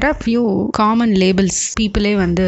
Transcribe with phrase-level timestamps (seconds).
[0.00, 0.42] There are few
[0.78, 2.44] common labels பீப்புளே வந்து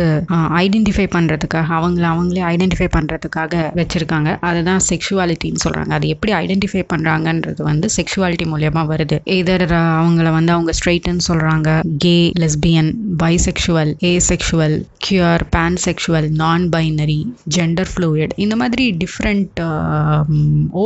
[0.60, 4.30] identify பண்ணுறதுக்காக அவங்கள அவங்களே ஐடென்டிஃபை பண்ணுறதுக்காக வச்சுருக்காங்க.
[4.48, 9.16] அதுதான் செக்ஷுவாலிட்டின்னு சொல்கிறாங்க அது எப்படி ஐடென்டிஃபை பண்ணுறாங்கன்றது வந்து செக்ஷுவாலிட்டி மூலியமாக வருது.
[9.36, 11.74] எதர் அவங்கள வந்து அவங்க ஸ்ட்ரைட்டுன்னு சொல்கிறாங்க
[12.04, 12.90] gay lesbian
[13.24, 13.92] bisexual
[14.30, 14.76] asexual
[15.06, 15.44] queer
[15.86, 17.20] pansexual non binary
[17.58, 19.62] gender fluid இந்த மாதிரி டிஃப்ரெண்ட்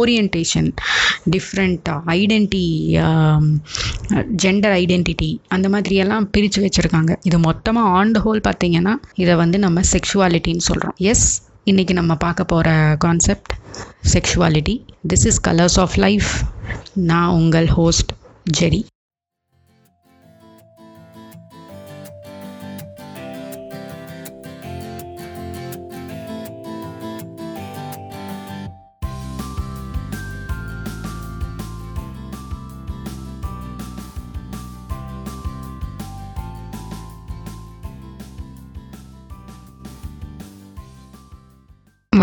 [0.01, 0.73] ஓரியன்டேஷன்
[1.37, 2.67] டிஃப்ரெண்ட் ஐடென்டி
[4.45, 7.13] ஜெண்டர் ஐடென்டிட்டி அந்த மாதிரியெல்லாம் பிரித்து வச்சுருக்காங்க.
[7.23, 11.27] இது மொத்தமாக ஆன் த ஹோல் பார்த்தீங்கன்னா இதை வந்து நம்ம செக்ஷுவாலிட்டின்னு சொல்கிறோம் எஸ்
[11.65, 13.53] இன்றைக்கி நம்ம பார்க்க போகிற concept
[14.13, 14.75] sexuality
[15.09, 16.31] this is colours of life
[16.95, 18.13] நான் உங்கள் ஹோஸ்ட்
[18.61, 18.81] ஜெரி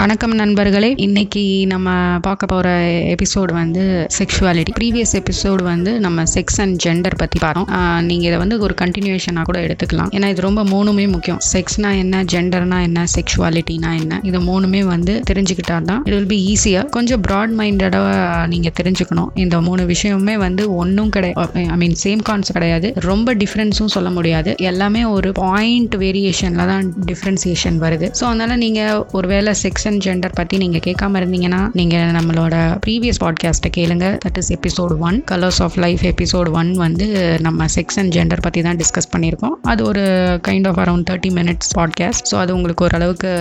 [0.03, 0.87] வணக்கம் நண்பர்களே.
[1.03, 1.89] இன்னைக்கு நம்ம
[2.25, 2.69] பார்க்க போகிற
[3.11, 3.83] எபிசோடு வந்து
[4.15, 7.67] செக்ஷுவாலிட்டி ப்ரீவியஸ் எபிசோடு வந்து நம்ம செக்ஸ் அண்ட் ஜெண்டர் பற்றி பார்த்தோம்.
[8.07, 10.09] நீங்கள் இதை வந்து ஒரு கண்டினியூஷனாக கூட எடுத்துக்கலாம்.
[10.15, 11.39] ஏன்னா இது ரொம்ப மூணுமே முக்கியம்.
[11.51, 14.19] செக்ஸ்னா என்ன ஜெண்டர்னா என்ன செக்ஷுவாலிட்டினா என்ன?
[14.29, 19.29] இது மூணுமே வந்து தெரிஞ்சுக்கிட்டா தான் இட் வில் பி ஈஸியாக கொஞ்சம் ப்ராட் மைண்டடாக நீங்கள் தெரிஞ்சுக்கணும்.
[19.45, 22.91] இந்த மூணு விஷயமுமே வந்து ஒன்றும் கிடையாது ஐ மீன் சேம் கான்செப்ட் கிடையாது.
[23.09, 24.53] ரொம்ப டிஃப்ரென்ஸும் சொல்ல முடியாது.
[24.71, 28.09] எல்லாமே ஒரு பாயிண்ட் வேரியேஷனில் தான் டிஃப்ரென்சியேஷன் வருது.
[28.21, 32.55] ஸோ அதனால் நீங்கள் ஒரு வேளை செக்ஸ் அண்ட் ஜெண்டர் பற்றி நீங்கள் கேட்காம இருந்தீங்கன்னா நீங்கள் நம்மளோட
[32.85, 34.05] ப்ரீவியஸ் பாட்காஸ்ட்டை கேளுங்க.
[34.23, 37.05] That is episode one colours of life episode one வந்து
[37.47, 39.55] நம்ம செக்ஸ் அண்ட் ஜெண்டர் பற்றி தான் டிஸ்கஸ் பண்ணியிருக்கோம்.
[39.71, 40.03] அது ஒரு
[40.47, 43.31] kind of around thirty minutes podcast so அது உங்களுக்கு ஓரளவுக்கு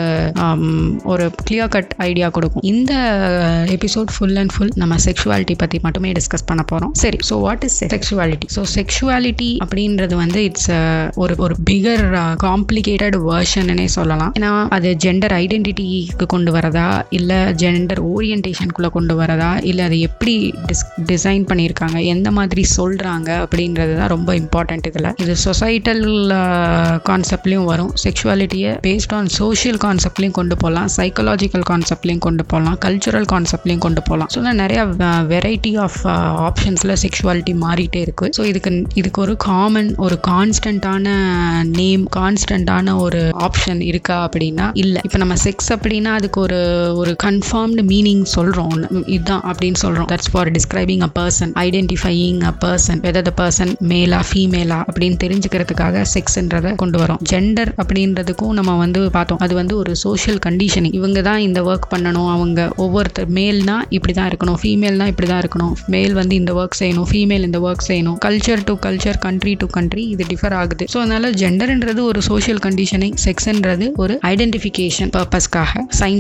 [0.45, 0.65] um,
[1.13, 2.65] ஒரு கிளியர் கட் ஐடியா கொடுக்கும்.
[2.73, 2.93] இந்த
[3.77, 7.79] எபிசோட் ஃபுல் அண்ட் ஃபுல் நம்ம செக்ஷுவாலிட்டி பற்றி மட்டுமே டிஸ்கஸ் பண்ண போகிறோம் சரி so what is
[7.95, 10.71] sexuality so sexuality அப்படின்றது வந்து இட்ஸ்
[11.23, 12.05] ஒரு ஒரு பிகர்
[12.47, 14.33] காம்ப்ளிகேட்டட் வேர்ஷன்னே சொல்லலாம்.
[14.39, 16.87] ஏன்னா அது ஜெண்டர் ஐடென்டிட்டிக்கு கொண்டு கொண்டு வரதா?
[17.17, 19.51] இல்லை ஜெண்டர் ஓரியன்டேஷனுக்குள்ளே கொண்டு வரதா?
[19.71, 20.33] இல்லை அதை எப்படி
[20.69, 21.99] டிஸ் டிசைன் பண்ணியிருக்காங்க?
[22.13, 25.09] எந்த மாதிரி சொல்கிறாங்க அப்படின்றது தான் ரொம்ப இம்பார்ட்டண்ட் இதில்.
[25.25, 26.03] இது சொசைட்டல்
[27.09, 27.93] கான்செப்ட்லேயும் வரும்.
[28.05, 34.33] செக்ஷுவாலிட்டியை பேஸ்ட் ஆன் சோஷியல் கான்செப்ட்லேயும் கொண்டு போகலாம் சைக்கலாஜிக்கல் கான்செப்ட்லேயும் கொண்டு போகலாம் கல்ச்சுரல் கான்செப்ட்லேயும் கொண்டு போகலாம்
[34.35, 34.83] ஸோ நிறையா
[35.35, 36.01] வெரைட்டி ஆஃப்
[36.49, 38.29] ஆப்ஷன்ஸில் செக்ஷுவாலிட்டி மாறிட்டே இருக்கு.
[38.39, 38.73] ஸோ இதுக்கு
[39.03, 41.07] இதுக்கு ஒரு காமன் ஒரு கான்ஸ்டண்ட்டான
[41.81, 45.01] நேம் கான்ஸ்டண்ட்டான ஒரு ஆப்ஷன் இருக்கா அப்படின்னா இல்லை.
[45.07, 46.61] இப்போ நம்ம செக்ஸ் அப்படின்னா அதுக்கு ஒரு
[47.01, 48.71] ஒரு கன்ஃபார்ம்டு மீனிங் சொல்கிறோம்
[49.15, 54.21] இதுதான் அப்படின்னு சொல்கிறோம் that's for describing a person identifying a person whether the person மேலா
[54.29, 57.19] ஃபீமேலா அப்படின்னு தெரிஞ்சுக்கிறதுக்காக செக்ஸ்ன்றதை கொண்டு வரோம்.
[57.33, 59.41] ஜெண்டர் அப்படின்றதுக்கும் நம்ம வந்து பார்த்தோம்.
[59.47, 62.31] அது வந்து ஒரு சோஷியல் கண்டிஷனிங் இவங்க தான் இந்த ஒர்க் பண்ணணும்.
[62.37, 64.59] அவங்க ஒவ்வொருத்தர் மேல்னா இப்படி தான் இருக்கணும்.
[64.65, 65.75] ஃபீமேல்னா இப்படி தான் இருக்கணும்.
[65.97, 67.09] மேல் வந்து இந்த ஒர்க் செய்யணும்.
[67.13, 68.19] ஃபீமேல் இந்த ஒர்க் செய்யணும்.
[68.27, 70.87] Culture to culture country to country இது டிஃபர் ஆகுது.
[70.95, 75.71] ஸோ அதனால ஜெண்டர்ன்றது ஒரு சோஷியல் கண்டிஷனிங் செக்ஸ்ன்றது ஒரு ஐடென்டிஃபிகேஷன் பர்பஸ்க்காக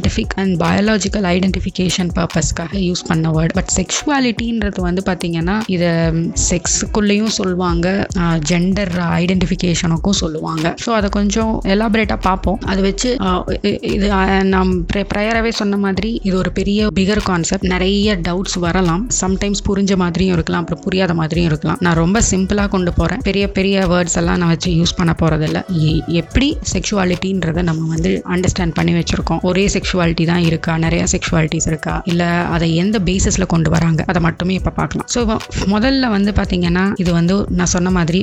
[0.03, 5.91] சயின்டிஃபிக் அண்ட் பயாலாஜிக்கல் ஐடென்டிஃபிகேஷன் பர்பஸ்க்காக யூஸ் பண்ண வேர்டு பட் செக்ஷுவாலிட்டின்றது வந்து பார்த்தீங்கன்னா இதை
[6.49, 7.87] செக்ஸுக்குள்ளேயும் சொல்லுவாங்க
[8.51, 10.65] ஜெண்டர் ஐடென்டிஃபிகேஷனுக்கும் சொல்லுவாங்க.
[10.85, 13.11] ஸோ அதை கொஞ்சம் எலாபரேட்டாக பார்ப்போம் அதை வச்சு
[13.95, 14.09] இது
[14.55, 14.73] நாம்
[15.13, 19.05] ப்ரையராகவே சொன்ன மாதிரி இது ஒரு பெரிய பிகர் கான்செப்ட் நிறைய டவுட்ஸ் வரலாம்.
[19.23, 20.65] சம்டைம்ஸ் புரிஞ்ச மாதிரியும் இருக்கலாம்.
[20.65, 21.81] அப்புறம் புரியாத மாதிரியும் இருக்கலாம்.
[21.87, 25.61] நான் ரொம்ப சிம்பிளாக கொண்டு போகிறேன் பெரிய பெரிய வேர்ட்ஸ் எல்லாம் நான் வச்சு யூஸ் பண்ண போகிறதில்ல
[26.23, 29.41] எப்படி செக்ஷுவாலிட்டின்றதை நம்ம வந்து அண்டர்ஸ்டாண்ட் பண்ணி வச்சுருக்கோம்.
[29.49, 30.72] ஒரே செக் செக்ஷுவாலிட்டி தான் இருக்கா?
[30.84, 31.94] நிறைய செக்ஷுவாலிட்டிஸ் இருக்கா?
[32.10, 34.00] இல்லை அதை எந்த பேசிஸில் கொண்டு வராங்க?
[34.10, 35.09] அதை மட்டுமே இப்போ பார்க்கலாம்.
[35.15, 35.20] ஸோ
[35.72, 38.21] முதல்ல வந்து பார்த்தீங்கன்னா இது வந்து நான் சொன்ன மாதிரி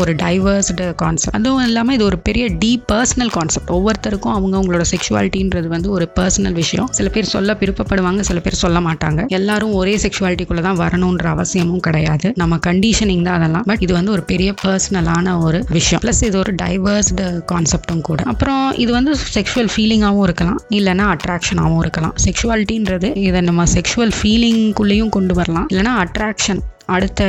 [0.00, 5.68] ஒரு டைவர்ஸ்டு கான்செப்ட் அதுவும் இல்லாமல் இது ஒரு பெரிய டீப் பர்சனல் கான்செப்ட் ஒவ்வொருத்தருக்கும் அவங்க அவங்களோட செக்ஷுவாலிட்டின்றது
[5.74, 6.88] வந்து ஒரு பர்சனல் விஷயம்.
[6.98, 9.20] சில பேர் சொல்ல விருப்பப்படுவாங்க சில பேர் சொல்ல மாட்டாங்க.
[9.38, 12.28] எல்லாரும் ஒரே செக்ஷுவாலிட்டிக்குள்ளே தான் வரணுன்ற அவசியமும் கிடையாது.
[12.42, 13.66] நம்ம கண்டிஷனிங் தான் அதெல்லாம்.
[13.70, 16.02] பட் இது வந்து ஒரு பெரிய பர்சனலான ஒரு விஷயம்.
[16.06, 18.20] ப்ளஸ் இது ஒரு டைவர்ஸ்டு கான்செப்டும் கூட.
[18.34, 20.58] அப்புறம் இது வந்து செக்ஷுவல் ஃபீலிங்காகவும் இருக்கலாம்.
[20.78, 22.14] இல்லைன்னா இல்லைனா அட்ராக்ஷனாகவும் இருக்கலாம்.
[22.24, 25.66] செக்ஷுவாலிட்டின்றது இதை நம்ம செக்ஷுவல் ஃபீலிங்குள்ளேயும் கொண்டு வரலாம்.
[25.72, 26.60] இல்லைனா அட்ராக்ஷன்
[26.96, 27.28] அடுத்த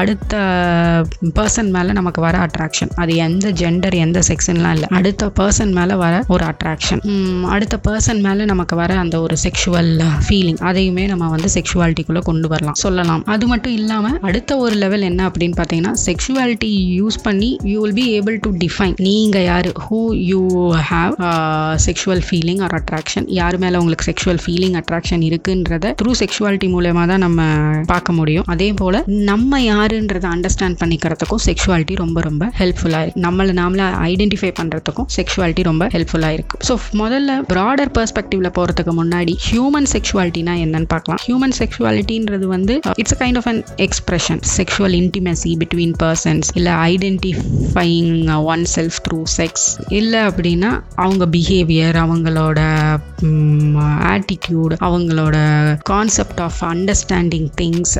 [0.00, 0.34] அடுத்த
[1.38, 4.88] பர்சன் மேலே நமக்கு வர அட்ராக்ஷன் அது எந்த ஜெண்டர் எந்த செக்ஷன்லாம் இல்லை.
[4.98, 7.02] அடுத்த பர்சன் மேலே வர ஒரு அட்ராக்ஷன்
[7.54, 9.92] அடுத்த பர்சன் மேலே நமக்கு வர அந்த ஒரு செக்ஷுவல்
[10.26, 12.78] ஃபீலிங் அதையுமே நம்ம வந்து செக்ஷுவாலிட்டிக்குள்ளே கொண்டு வரலாம்.
[12.84, 13.22] சொல்லலாம்.
[13.34, 18.06] அது மட்டும் இல்லாமல் அடுத்த ஒரு லெவல் என்ன அப்படின்னு பார்த்தீங்கன்னா செக்ஷுவாலிட்டி யூஸ் பண்ணி you will be
[18.18, 20.00] able to define நீங்கள் யார் who
[20.30, 20.42] you
[20.90, 21.14] have
[21.86, 27.24] sexual feeling or attraction யார் மேலே உங்களுக்கு செக்ஷுவல் ஃபீலிங் அட்ராக்ஷன் இருக்குன்றத த்ரூ செக்ஷுவாலிட்டி மூலயமா தான்
[27.26, 27.40] நம்ம
[27.92, 28.46] பார்க்க முடியும்.
[28.54, 28.98] அதே போல்
[29.30, 33.22] நம்ம யாருன்றதை அண்டர்ஸ்டாண்ட் பண்ணிக்கிறதுக்கும் செக்ஷுவாலிட்டி ரொம்ப ரொம்ப ஹெல்ப்ஃபுல்லாக இருக்கு.
[33.26, 36.56] நம்மளை நாமளை ஐடென்டிஃபை பண்ணுறதுக்கும் செக்ஷுவாலிட்டி ரொம்ப ஹெல்ப்ஃபுல்லாக இருக்கு.
[36.68, 41.20] ஸோ முதல்ல ப்ராடர் பெர்ஸ்பெக்டிவ்ல போகிறதுக்கு முன்னாடி ஹியூமன் செக்ஷுவாலிட்டினா என்னன்னு பார்க்கலாம்.
[41.26, 48.12] ஹியூமன் செக்ஷுவாலிட்டின்றது வந்து it's a kind of an expression sexual intimacy between persons இல்லை identifying
[48.54, 49.66] oneself through sex
[50.00, 50.70] இல்லை அப்படின்னா
[51.04, 52.60] அவங்க பிஹேவியர் அவங்களோட
[54.12, 55.36] ஆட்டிடியூட் அவங்களோட
[55.92, 57.94] கான்செப்ட் ஆஃப் அண்டர்ஸ்டாண்டிங் திங்ஸ்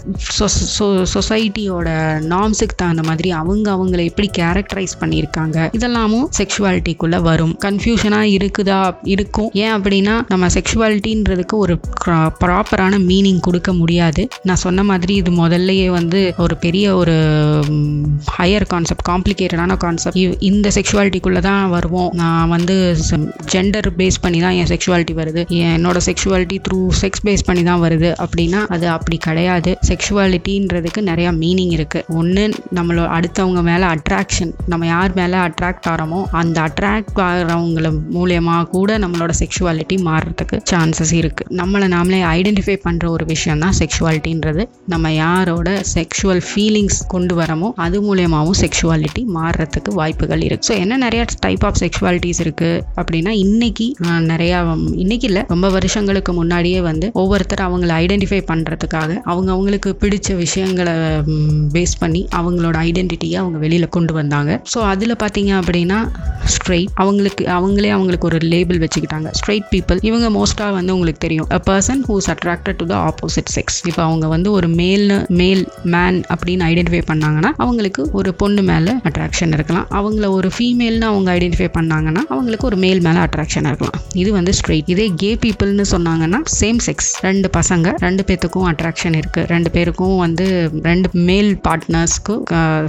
[1.14, 1.88] சொசைட்டியோட
[2.32, 7.54] நார்ம்ஸுக்கு தகுந்த மாதிரி அவங்க அவங்கள எப்படி கேரக்டரைஸ் பண்ணியிருக்காங்க இதெல்லாமும் செக்ஷுவாலிட்டிக்குள்ளே வரும்.
[7.64, 8.80] கன்ஃபியூஷனாக இருக்குதா
[9.14, 9.50] இருக்கும்.
[9.64, 11.74] ஏன் அப்படின்னா நம்ம செக்ஷுவாலிட்டின்றதுக்கு ஒரு
[12.44, 14.22] ப்ராப்பரான மீனிங் கொடுக்க முடியாது.
[14.48, 17.16] நான் சொன்ன மாதிரி இது முதல்லயே வந்து ஒரு பெரிய ஒரு
[18.36, 20.18] ஹையர் கான்செப்ட் காம்ப்ளிகேட்டடான கான்செப்ட்
[20.50, 22.10] இந்த செக்ஷுவாலிட்டிக்குள்ளே தான் வருவோம்.
[22.22, 22.76] நான் வந்து
[23.54, 25.44] ஜெண்டர் பேஸ் பண்ணி தான் என் செக்ஷுவாலிட்டி வருது.
[25.74, 28.10] என்னோட செக்ஷுவாலிட்டி த்ரூ செக்ஸ் பேஸ் பண்ணி தான் வருது.
[28.24, 29.72] அப்படின்னா அது அப்படி கிடையாது.
[29.90, 32.44] செக்ஷுவாலிட்டி அப்படின்றதுக்கு நிறையா மீனிங் இருக்குது ஒன்று
[32.76, 39.32] நம்மளோட அடுத்தவங்க மேலே அட்ராக்ஷன் நம்ம யார் மேலே அட்ராக்ட் ஆகிறோமோ அந்த அட்ராக்ட் ஆகிறவங்கள மூலியமாக கூட நம்மளோட
[39.40, 46.42] செக்ஷுவாலிட்டி மாறுறதுக்கு சான்சஸ் இருக்குது நம்மளை நாமளே ஐடென்டிஃபை பண்ணுற ஒரு விஷயம் தான் செக்ஷுவாலிட்டின்றது நம்ம யாரோட செக்ஷுவல்
[46.48, 52.42] ஃபீலிங்ஸ் கொண்டு வரமோ அது மூலியமாகவும் செக்ஷுவாலிட்டி மாறுறதுக்கு வாய்ப்புகள் இருக்குது ஸோ என்ன நிறையா டைப் ஆஃப் செக்ஷுவாலிட்டிஸ்
[52.44, 53.88] இருக்குது அப்படின்னா இன்னைக்கு
[54.28, 54.58] நிறையா
[54.96, 60.94] இன்னைக்கு இல்லை ரொம்ப வருஷங்களுக்கு முன்னாடியே வந்து ஒவ்வொருத்தர் அவங்கள ஐடென்டிஃபை பண்ணுறதுக்காக அவங்க அவங்களுக்கு பிடிச்ச விஷயங்களை
[61.76, 64.50] பேஸ் பண்ணி அவங்களோட ஐடென்டிட்டியை அவங்க வெளியில் கொண்டு வந்தாங்க.
[64.72, 65.98] ஸோ அதில் பார்த்தீங்க அப்படின்னா
[66.54, 69.28] ஸ்ட்ரெயிட் அவங்களுக்கு அவங்களே அவங்களுக்கு ஒரு லேபிள் வச்சுக்கிட்டாங்க.
[69.38, 71.48] ஸ்ட்ரெயிட் பீப்புள் இவங்க மோஸ்ட்டாக வந்து உங்களுக்கு தெரியும்.
[71.56, 75.62] A person who's attracted to the opposite sex இப்போ அவங்க வந்து ஒரு மேல்னு மேல்
[75.94, 79.86] மேன் அப்படின்னு ஐடென்டிஃபை பண்ணாங்கன்னா அவங்களுக்கு ஒரு பொண்ணு மேலே அட்ராக்ஷன் இருக்கலாம்.
[79.98, 83.98] அவங்கள ஒரு ஃபீமேல்னு அவங்க ஐடென்டிஃபை பண்ணாங்கன்னா அவங்களுக்கு ஒரு மேல் மேலே அட்ராக்ஷன் இருக்கலாம்.
[84.22, 89.46] இது வந்து ஸ்ட்ரெயிட் இதே கே பீப்புள்னு சொன்னாங்கன்னா சேம் செக்ஸ் ரெண்டு பசங்க ரெண்டு பேத்துக்கும் அட்ராக்ஷன் இருக்குது
[89.54, 90.46] ரெண்டு பேருக்கும் வந்து
[90.82, 92.34] ரெண்டு மேல் பார்ட்னர்ஸ்க்கு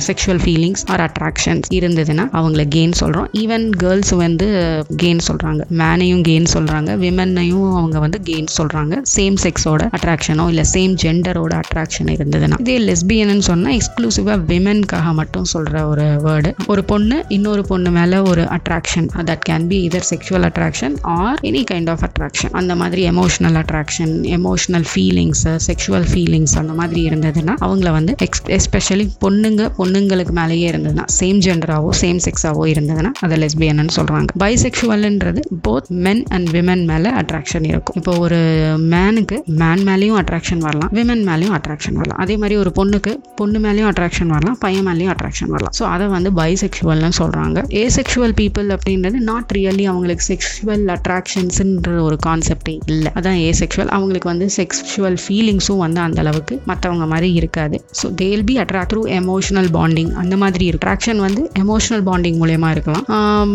[0.07, 4.47] செக்ஷுவல் ஃபீலிங்ஸ் ஆர் அட்ராக்ஷன்ஸ் இருந்ததுன்னா அவங்கள கெயின் சொல்கிறோம் ஈவன் கேர்ள்ஸ் வந்து
[5.03, 10.95] கெயின் சொல்கிறாங்க மேனையும் கெயின் சொல்கிறாங்க விமன்னையும் அவங்க வந்து கெயின் சொல்கிறாங்க சேம் செக்ஸோட அட்ராக்ஷனோ இல்லை சேம்
[11.03, 12.57] ஜெண்டரோட அட்ராக்ஷன் இருந்ததுன்னா.
[12.59, 18.43] இதே லெஸ்பியன்னு சொன்னால் எக்ஸ்க்ளூசிவாக விமனுக்காக மட்டும் சொல்கிற ஒரு வேர்டு ஒரு பொண்ணு இன்னொரு பொண்ணு மேலே ஒரு
[18.55, 23.59] attraction that can be either sexual attraction or any kind of attraction அந்த மாதிரி emotional
[23.61, 30.33] attraction emotional feelings sexual feelings அந்த மாதிரி இருந்தது இருந்ததுன்னா அவங்கள வந்து எக்ஸ் எஸ்பெஷலி பொண்ணுங்க பொண்ணுங்களுக்கு
[30.39, 36.83] மேலேயே இருந்ததுன்னா சேம் ஜெண்டராகவோ சேம் செக்ஸாவோ இருந்ததுன்னா அதை லெஸ்பியன்னு சொல்கிறாங்க பைசெக்ஷுவல்ன்றது போத் மென் அண்ட் விமன்
[36.91, 37.97] மேலே அட்ராக்ஷன் இருக்கும்.
[37.99, 38.39] இப்போ ஒரு
[38.93, 42.19] மேனுக்கு மேன் மேலேயும் அட்ராக்ஷன் வரலாம் விமன் மேலேயும் அட்ராக்ஷன் வரலாம்.
[42.23, 45.75] அதே மாதிரி ஒரு பொண்ணுக்கு பொண்ணு மேலேயும் அட்ராக்ஷன் வரலாம் பையன் மேலேயும் அட்ராக்ஷன் வரலாம்.
[45.79, 52.75] ஸோ அதை வந்து பைசெக்ஷுவல்னு சொல்கிறாங்க ஏசெக்ஷுவல் பீப்புள் அப்படின்றது நாட் ரியலி அவங்களுக்கு செக்ஷுவல் அட்ராக்ஷன்ஸுன்ற ஒரு கான்செப்டே
[52.93, 53.11] இல்லை.
[53.19, 57.77] அதான் ஏசெக்ஷுவல் அவங்களுக்கு வந்து செக்ஷுவல் ஃபீலிங்ஸும் வந்து அந்த அளவுக்கு மற்றவங்க மாதிரி இருக்காது.
[58.01, 62.69] So they'll be attract through emotional bonding அந்த மாதிரி இருக்கும் அட்ராக்ஷன் வந்து எமோஷனல் பாண்டிங் மூலயமா
[62.75, 63.05] இருக்கலாம்.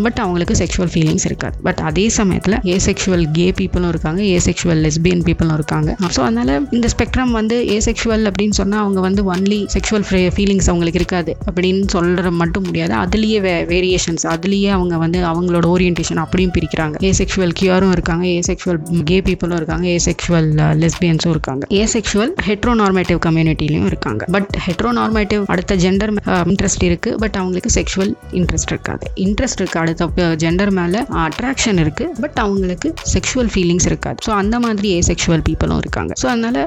[0.05, 1.55] பட் அவங்களுக்கு செக்ஷுவல் ஃபீலிங்ஸ் இருக்காது.
[1.67, 5.95] பட் அதே சமயத்தில் ஏ செக்ஷுவல் கே பீப்புளும் இருக்காங்க ஏ செக்ஷுவல் லெஸ்பியன் பீப்புளும் இருக்காங்க.
[6.15, 10.05] ஸோ அதனால இந்த ஸ்பெக்ட்ரம் வந்து ஏ செக்ஷுவல் அப்படின்னு சொன்னால் அவங்க வந்து ஒன்லி செக்ஷுவல்
[10.37, 12.93] ஃபீலிங்ஸ் அவங்களுக்கு இருக்காது அப்படின்னு சொல்கிற மட்டும் முடியாது.
[13.03, 16.95] அதுலேயே வே வேரியேஷன்ஸ் அதுலேயே அவங்க வந்து அவங்களோட ஓரியன்டேஷன் அப்படியும் பிரிக்கிறாங்க.
[17.07, 18.79] ஏ செக்ஷுவல் கியூரும் இருக்காங்க ஏ செக்ஷுவல்
[19.11, 20.49] கே பீப்புளும் இருக்காங்க ஏ செக்ஷுவல்
[20.83, 21.63] லெஸ்பியன்ஸும் இருக்காங்க.
[21.83, 23.19] ஏசெக்ஷுவல் ஹெட்ரோநார்மேட்டிவ்
[23.55, 24.23] கம்யூனிட்டிலையும் இருக்காங்க.
[24.35, 26.11] பட் ஹெட்ரோ நார்மேட்டிவ் அடுத்த ஜெண்டர்
[26.51, 27.09] இன்ட்ரெஸ்ட் uh, இருக்கு.
[27.23, 29.05] பட் அவங்களுக்கு செக்ஷுவல் இன்ட்ரெஸ்ட் இருக்காது.
[29.25, 32.05] இன்ட்ரெஸ்ட் இருக்கு அடுத்த ஜெண்டர் மேலே அட்ராக்ஷன் இருக்கு.
[32.23, 34.17] பட் அவங்களுக்கு செக்ஷுவல் ஃபீலிங்ஸ் இருக்காது.
[34.27, 36.13] ஸோ அந்த மாதிரி ஏ செக்ஷுவல் பீப்புளும் இருக்காங்க.
[36.21, 36.57] ஸோ அதனால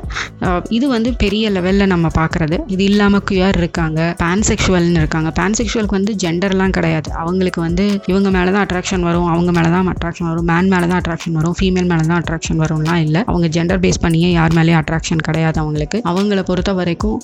[0.48, 4.00] uh, இது வந்து பெரிய லெவலில் நம்ம பார்க்குறது இது இல்லாமல் குயர் இருக்காங்க.
[4.24, 5.32] பான்செக்ஷுவல்னு இருக்காங்க.
[5.40, 7.08] பான்செக்ஷுவலுக்கு வந்து ஜெண்டர்லாம் கிடையாது.
[7.22, 9.28] அவங்களுக்கு வந்து இவங்க மேலே தான் அட்ராக்ஷன் வரும்.
[9.34, 10.48] அவங்க மேலே தான் அட்ராக்ஷன் வரும்.
[10.52, 11.56] மேன் மேலே தான் அட்ராக்ஷன் வரும்.
[11.60, 13.20] ஃபீமேல் மேலே தான் அட்ராக்ஷன் வரும்லாம் இல்லை.
[13.30, 15.98] அவங்க ஜெண்டர் பேஸ் பண்ணியே யார் மேலேயும் அட்ராக்ஷன் கிடையாது அவங்களுக்கு.
[16.10, 17.16] அவங்கள பொறுத்த வரைக்கும்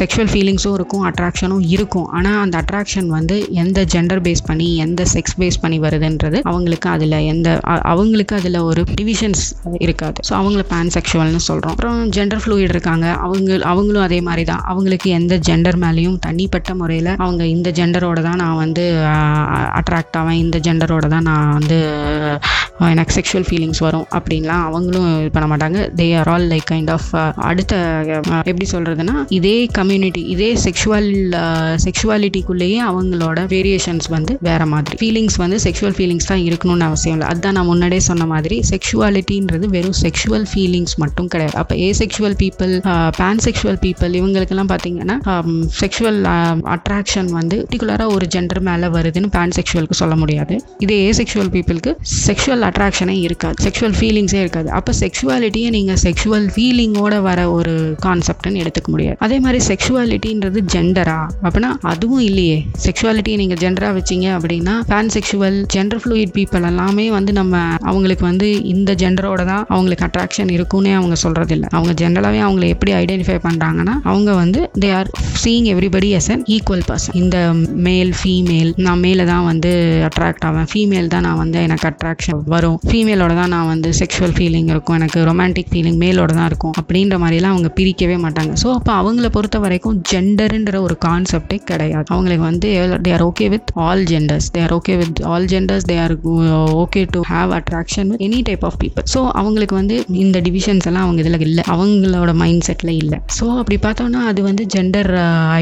[0.00, 2.08] செக்ஷுவல் ஃபீலிங்ஸும் இருக்கும் அட்ராக்ஷனும் இருக்கும்.
[2.18, 7.18] ஆனால் அந்த அட்ராக்ஷன் வந்து எந்த ஜெண்டர் பேஸ் பண்ணி எந்த செக்ஸ் பேஸ் பண்ணி வருதுன்றது அவங்களுக்கு அதில்
[7.32, 7.48] எந்த
[7.92, 9.44] அவங்களுக்கு அதில் ஒரு டிவிஷன்ஸ்
[9.86, 10.18] இருக்காது.
[10.28, 13.06] ஸோ அவங்கள பேன் செக்ஷுவல்னு சொல்கிறோம் அப்புறம் ஜெண்டர் ஃப்ளூயிட் இருக்காங்க.
[13.26, 18.40] அவங்க அவங்களும் அதே மாதிரி தான் அவங்களுக்கு எந்த ஜெண்டர் மேலேயும் தனிப்பட்ட முறையில் அவங்க இந்த ஜெண்டரோட தான்
[18.44, 18.84] நான் வந்து
[19.80, 20.40] அட்ராக்ட் ஆவேன்.
[20.44, 21.78] இந்த ஜெண்டரோட தான் நான் வந்து
[22.94, 25.78] எனக்கு செக்ஷுவல் ஃபீலிங்ஸ் வரும் அப்படின்லாம் அவங்களும் இது பண்ண மாட்டாங்க.
[26.00, 27.08] They are all like kind of
[27.50, 27.74] அடுத்த
[28.50, 31.08] எப்படி சொல்கிறதுனா இதே கம்யூனிட்டி இதே செக்ஷுவல்
[31.84, 34.96] செக்ஷுவாலிட்டிக்குள்ளேயே அவங்களோட வேரியேஷன்ஸ் வந்து வேறு மாதிரி.
[35.02, 37.28] ஃபீலிங்ஸ் வந்து செக்ஷுவல் ஃபீலிங்ஸ் தான் இருக்கணும்னு அவசியம் இல்லை.
[37.32, 41.56] அதுதான் நான் முன்னாடியே சொன்ன மாதிரி செக்ஷுவாலிட்டின்றது வெறும் செக்ஷுவல் ஃபீலிங்ஸ் மட்டும் கிடையாது.
[41.62, 42.74] அப்போ asexual people
[43.20, 45.18] pansexual people இவங்களுக்கெல்லாம் பார்த்தீங்கன்னா
[45.80, 46.20] செக்ஷுவல்
[46.76, 50.54] அட்ராக்ஷன் வந்து பர்டிகுலராக ஒரு ஜெண்டர் மேலே வருதுன்னு பேன் செக்ஷுவலுக்கு சொல்ல முடியாது.
[50.86, 51.92] இதே ஏ செக்ஷுவல் பீப்புளுக்கு
[52.26, 53.56] செக்ஷுவல் செக்ஷுவல் அட்ராக்ஷனே இருக்காது.
[53.64, 54.68] செக்ஷுவல் ஃபீலிங்ஸே இருக்காது.
[54.70, 57.74] அப்போ செக்ஷுவாலிட்டியை நீங்கள் செக்ஷுவல் ஃபீலிங்கோட வர ஒரு
[58.06, 59.16] கான்செப்ட்னு எடுத்துக்க முடியாது.
[59.26, 62.58] அதே மாதிரி செக்ஷுவாலிட்டின்றது ஜெண்டரா அப்படின்னா அதுவும் இல்லையே.
[62.86, 67.54] செக்ஷுவாலிட்டியை நீங்கள் ஜெண்டராக வச்சீங்க அப்படின்னா pansexual gender fluid people எல்லாமே வந்து நம்ம
[67.90, 72.92] அவங்களுக்கு வந்து இந்த ஜெண்டரோட தான் அவங்களுக்கு அட்ராக்ஷன் இருக்கும்னே அவங்க சொல்கிறது இல்லை அவங்க ஜென்ரலாகவே அவங்களை எப்படி
[73.02, 75.10] ஐடென்டிஃபை பண்ணுறாங்கன்னா அவங்க வந்து they are
[75.44, 77.36] seeing everybody as an equal person இந்த
[77.88, 79.72] மேல் ஃபீமேல் நான் மேலே தான் வந்து
[80.08, 80.68] அட்ராக்ட் ஆவேன்.
[80.72, 82.78] ஃபீமேல் தான் நான் வந்து எனக்கு அட்ராக்ஷன் வரும்.
[82.88, 84.96] ஃபீமேலோட தான் நான் வந்து செக்ஷுவல் ஃபீலிங் இருக்கும்.
[85.00, 86.74] எனக்கு ரொமான்டிக் ஃபீலிங் மேலோட தான் இருக்கும்.
[86.82, 88.52] அப்படின்ற மாதிரிலாம் அவங்க பிரிக்கவே மாட்டாங்க.
[88.62, 92.08] ஸோ அப்போ அவங்கள பொறுத்த வரைக்கும் ஜெண்டருன்ற ஒரு கான்செப்டே கிடையாது.
[92.14, 92.68] அவங்களுக்கு வந்து
[93.06, 96.14] they are okay with all genders they are okay with all genders they are
[96.82, 101.20] okay to have attraction any type of people so அவங்களுக்கு வந்து இந்த டிவிஷன்ஸ் எல்லாம் அவங்க
[101.24, 101.64] இதில் இல்லை.
[101.74, 103.18] அவங்களோட மைண்ட் செட்டில் இல்லை.
[103.38, 105.10] ஸோ அப்படி பார்த்தோம்னா அது வந்து ஜெண்டர்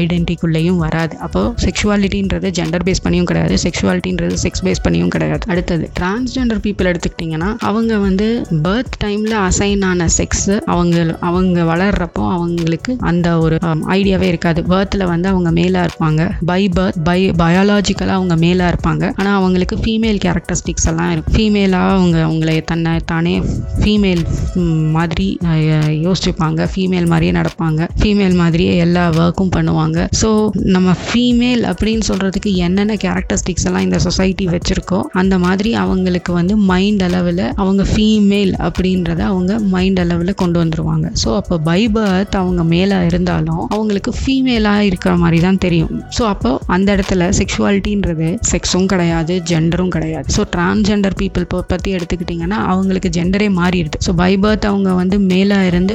[0.01, 1.15] ஐடென்டிக்குள்ளேயும் uh, வராது.
[1.25, 3.55] அப்போ செக்ஷுவாலிட்டின்றது ஜெண்டர் பேஸ் பண்ணியும் கிடையாது.
[3.65, 5.43] செக்ஷுவாலிட்டின்றது செக்ஸ் பேஸ் பண்ணியும் கிடையாது.
[5.53, 8.27] அடுத்தது டிரான்ஸ்ஜெண்டர் பீப்புள் எடுத்துக்கிட்டிங்கன்னா அவங்க வந்து
[8.65, 10.95] பர்த் டைமில் அசைன் ஆன செக்ஸ் அவங்க
[11.29, 14.59] அவங்க வளர்றப்போ அவங்களுக்கு அந்த ஒரு um, ஐடியாவே இருக்காது.
[14.73, 16.21] பர்த்தில் வந்து அவங்க மேலாக இருப்பாங்க.
[16.51, 19.03] பை பர்த் பை பயாலாஜிக்கலாக அவங்க மேலாக இருப்பாங்க.
[19.19, 23.35] ஆனால் அவங்களுக்கு ஃபீமேல் கேரக்டரிஸ்டிக்ஸ் எல்லாம் இருக்கும் ஃபீமேலாக அவங்க அவங்களை தன்னை தானே
[23.81, 24.23] ஃபீமேல்
[24.97, 25.27] மாதிரி
[26.05, 26.61] யோசிச்சுப்பாங்க.
[26.73, 27.81] ஃபீமேல் மாதிரியே நடப்பாங்க.
[27.99, 29.99] ஃபீமேல் மாதிரியே எல்லா ஒர்க்கும் பண்ணுவாங்க.
[30.21, 30.29] ஸோ
[30.75, 37.03] நம்ம ஃபீமேல் அப்படின்னு சொல்கிறதுக்கு என்னென்ன கேரக்டரிஸ்டிக்ஸ் எல்லாம் இந்த சொசைட்டி வச்சுருக்கோ அந்த மாதிரி அவங்களுக்கு வந்து மைண்ட்
[37.09, 41.07] அளவில் அவங்க ஃபீமேல் அப்படின்றத அவங்க மைண்ட் அளவில் கொண்டு வந்துருவாங்க.
[41.23, 45.91] ஸோ அப்போ பை பர்த் அவங்க மேலே இருந்தாலும் அவங்களுக்கு ஃபீமேலாக இருக்கிற மாதிரி தான் தெரியும்.
[46.17, 50.27] ஸோ அப்போ அந்த இடத்துல செக்ஷுவாலிட்டின்றது செக்ஸும் கிடையாது ஜெண்டரும் கிடையாது.
[50.35, 53.99] ஸோ டிரான்ஸ்ஜெண்டர் பீப்புள் பற்றி எடுத்துக்கிட்டிங்கன்னா அவங்களுக்கு ஜெண்டரே மாறிடுது.
[54.05, 55.93] ஸோ பை பர்த் அவங்க வந்து மேலே இருந்து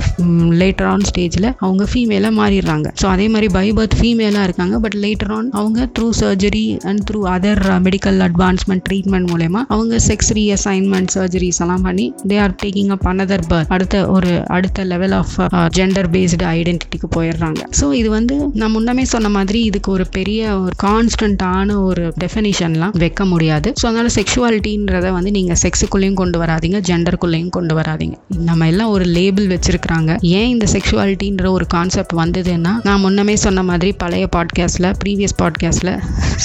[0.62, 2.88] லேட்டர் ஆன் ஸ்டேஜில் அவங்க ஃபீமேலாக மாறிடுறாங்க.
[3.02, 7.20] ஸோ அதே மாதிரி பை பர்த் ஃபீமேலாக இருக்காங்க பட் லேட்டர் ஆன் அவங்க through surgery and through
[7.34, 10.30] other medical advancement treatment மூலயமா அவங்க செக்ஸ்
[10.70, 15.34] அசைன்மெண்ட் சர்ஜரிஸ் எல்லாம் பண்ணி they are taking up another birth அடுத்த ஒரு அடுத்த லெவல் ஆஃப்
[15.76, 17.60] ஜெண்டர் பேஸ்டு ஐடென்டிட்டிக்கு போயிடுறாங்க.
[17.78, 23.24] ஸோ இது வந்து நான் முன்னமே சொன்ன மாதிரி இதுக்கு ஒரு பெரிய ஒரு கான்ஸ்டன்டான ஒரு டெஃபினிஷன்லாம் வைக்க
[23.32, 23.68] முடியாது.
[23.80, 28.16] ஸோ அதனால செக்ஷுவாலிட்டின்றத வந்து நீங்கள் செக்ஸுக்குள்ளேயும் கொண்டு வராதீங்க ஜெண்டருக்குள்ளேயும் கொண்டு வராதீங்க.
[28.48, 30.10] நம்ம எல்லாம் ஒரு லேபிள் வச்சிருக்கிறாங்க.
[30.38, 35.94] ஏன் இந்த செக்ஷுவாலிட்டின்ற ஒரு கான்செப்ட் வந்ததுன்னா நான் முன்னமே சொன்ன மாதிரி பழைய பாட்காஸ்ட்டில் ப்ரீவியஸ் பாட்காஸ்ட்டில்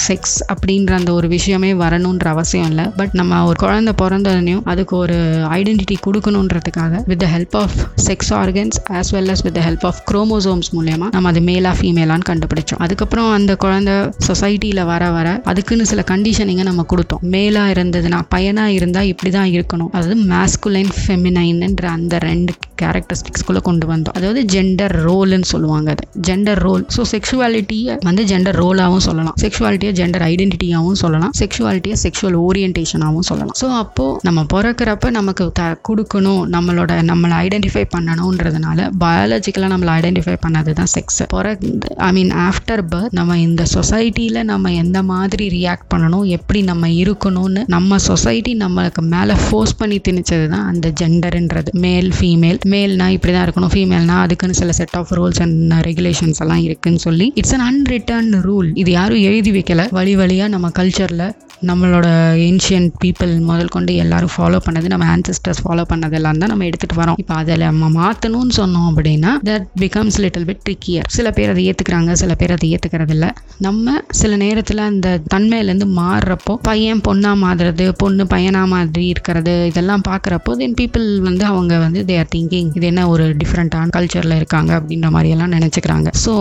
[0.06, 2.86] செக்ஸ் அப்படின்ற அந்த ஒரு விஷயமே வரணுன்ற அவசியம் இல்லை.
[3.00, 5.16] பட் நம்ம ஒரு குழந்தை பிறந்ததையும் அதுக்கு ஒரு
[5.58, 10.00] identity கொடுக்கணுன்றதுக்காக with the help of sex organs as well as with the help of
[10.10, 12.80] chromosomes மூலயமா நம்ம அது மேலா ஃபீமேலான்னு கண்டுபிடிச்சோம்.
[12.86, 13.94] அதுக்கப்புறம் அந்த குழந்தை
[14.28, 17.22] சொசைட்டியில் வர வர அதுக்குன்னு சில கண்டிஷனிங்கை நம்ம கொடுத்தோம்.
[17.34, 19.90] மேலாக இருந்ததுன்னா பையனாக இருந்தால் இப்படி தான் இருக்கணும்.
[19.96, 24.16] அதாவது மேஸ்குலைன் ஃபெமினைன்ன்ற அந்த ரெண்டு கேரக்டரிஸ்டிக்ஸ்குள்ளே கொண்டு வந்தோம்.
[24.18, 26.04] அதாவது ஜெண்டர் ரோல்னு சொல்லுவாங்க அது.
[26.28, 29.36] ஜெண்டர் ரோல் ஸோ செக்ஷுவாலிட்டியை வந்து ஜெண்டர் ரோலாகவும் சொல்லலாம்.
[29.44, 31.32] செக்ஷுவாலிட்டியை ஜெண்டர் ஐடென்டிட்டியாகவும் சொல்லலாம்.
[31.42, 33.56] செக்ஷுவாலிட்டியை செக்ஷுவல் ஓரியன்டேஷனாகவும் சொல்லலாம்.
[33.62, 36.40] ஸோ அப்போது நம்ம பிறக்கிறப்ப நமக்கு த கொடுக்கணும்.
[36.54, 43.14] நம்மளோட நம்மளை ஐடென்டிஃபை பண்ணணுன்றதுனால பயாலஜிக்கலாக நம்மளை ஐடென்டிஃபை பண்ணது தான் செக்ஸ் பிறந்து ஐ மீன் ஆஃப்டர் பர்த்
[43.18, 49.36] நம்ம இந்த சொசைட்டியில் நம்ம எந்த மாதிரி ரியாக்ட் பண்ணணும் எப்படி நம்ம இருக்கணும்னு நம்ம சொசைட்டி நம்மளுக்கு மேலே
[49.44, 54.76] ஃபோர்ஸ் பண்ணி திணிச்சது தான் அந்த ஜெண்டருன்றது மேல் ஃபீமேல் மேல்னா இப்படி தான் இருக்கணும் ஃபீமேல்னா அதுக்குன்னு சில
[54.80, 59.52] set of rules and regulations எல்லாம் இருக்குன்னு சொல்லி இட்ஸ் அன் அன்ரிட்டன் ரூல் இது யாரும் எழுதி
[59.58, 59.88] வைக்கல.
[60.00, 61.26] வழி வழியாக நம்ம கல்ச்சரில்
[61.66, 62.06] நம்மளோட
[62.46, 67.18] ஏன்ஷியன்ட் பீப்புள் முதல் கொண்டு எல்லாரும் ஃபாலோ பண்ணது நம்ம ஆன்சஸ்டர்ஸ் ஃபாலோ பண்ணதெல்லாம் தான் நம்ம எடுத்துகிட்டு வரோம்.
[67.22, 72.12] இப்போ அதில் நம்ம மாற்றணும்னு சொன்னோம் அப்படின்னா that becomes little bit trickier சில பேர் அதை ஏற்றுக்கிறாங்க
[72.22, 73.30] சில பேர் அதை ஏற்றுக்கிறது இல்லை.
[73.66, 80.56] நம்ம சில நேரத்தில் அந்த தன்மையிலேருந்து மாறுறப்போ பையன் பொண்ணாக மாறுறது பொண்ணு பையனாக மாதிரி இருக்கிறது இதெல்லாம் பார்க்குறப்போ
[80.62, 85.08] தென் பீப்புள் வந்து அவங்க வந்து தே ஆர் திங்கிங் இது என்ன ஒரு டிஃப்ரெண்ட்டான கல்ச்சரில் இருக்காங்க அப்படின்ற
[85.16, 86.08] மாதிரியெல்லாம் நினச்சிக்கிறாங்க.
[86.24, 86.34] ஸோ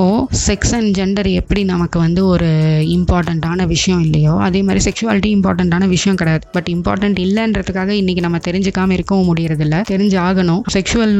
[0.47, 2.49] செக்ஸ் அண்ட் ஜெண்டர் எப்படி நமக்கு வந்து ஒரு
[2.95, 6.43] இம்பார்ட்டண்ட்டான விஷயம் இல்லையோ அதே மாதிரி செக்ஷுவாலிட்டி இம்பார்ட்டண்ட்டான விஷயம் கிடையாது.
[6.55, 9.75] பட் இம்பார்ட்டன்ட் இல்லைன்றதுக்காக இன்னைக்கு நம்ம தெரிஞ்சுக்காம இருக்கவும் முடியறதில்ல.
[9.91, 11.15] தெரிஞ்சு ஆகணும் செக்ஷுவல்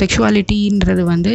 [0.00, 1.32] செக்ஷுவாலிட்டின்றது வந்து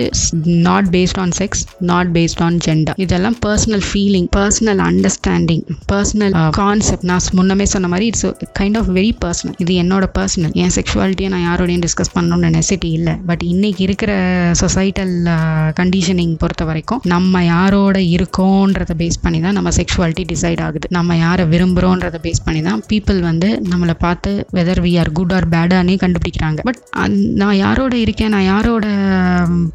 [0.68, 1.62] not based on sex
[1.92, 8.06] not based on gender இதெல்லாம் personal feeling personal understanding personal concept நான் முன்னமே சொன்ன மாதிரி
[8.12, 8.28] it's
[8.60, 13.14] kind of very personal இது என்னோட பர்சனல் என் செக்ஷுவாலிட்டியை நான் யாரோடையும் டிஸ்கஸ் பண்ணணும்னு நெசிட்டி இல்லை.
[13.30, 14.12] பட் இன்னைக்கு இருக்கிற
[14.62, 15.16] சொசைட்டல்
[15.80, 20.88] கண்டிஷனிங் பொறுத்த வரைக்கும் நம்ம யாரோட இருக்கோன்றதை பேஸ் பண்ணி தான் நம்ம செக்ஷுவாலிட்டி டிசைட் ஆகுது.
[20.98, 25.50] நம்ம யாரை விரும்புகிறோன்றதை பேஸ் பண்ணி தான் பீப்புள் வந்து நம்மளை பார்த்து whether we are good or
[25.56, 26.60] பேடானே கண்டுபிடிக்கிறாங்க.
[26.70, 26.82] பட்
[27.44, 28.86] நான் யாரோட இருக்கேன் நான் யாரோட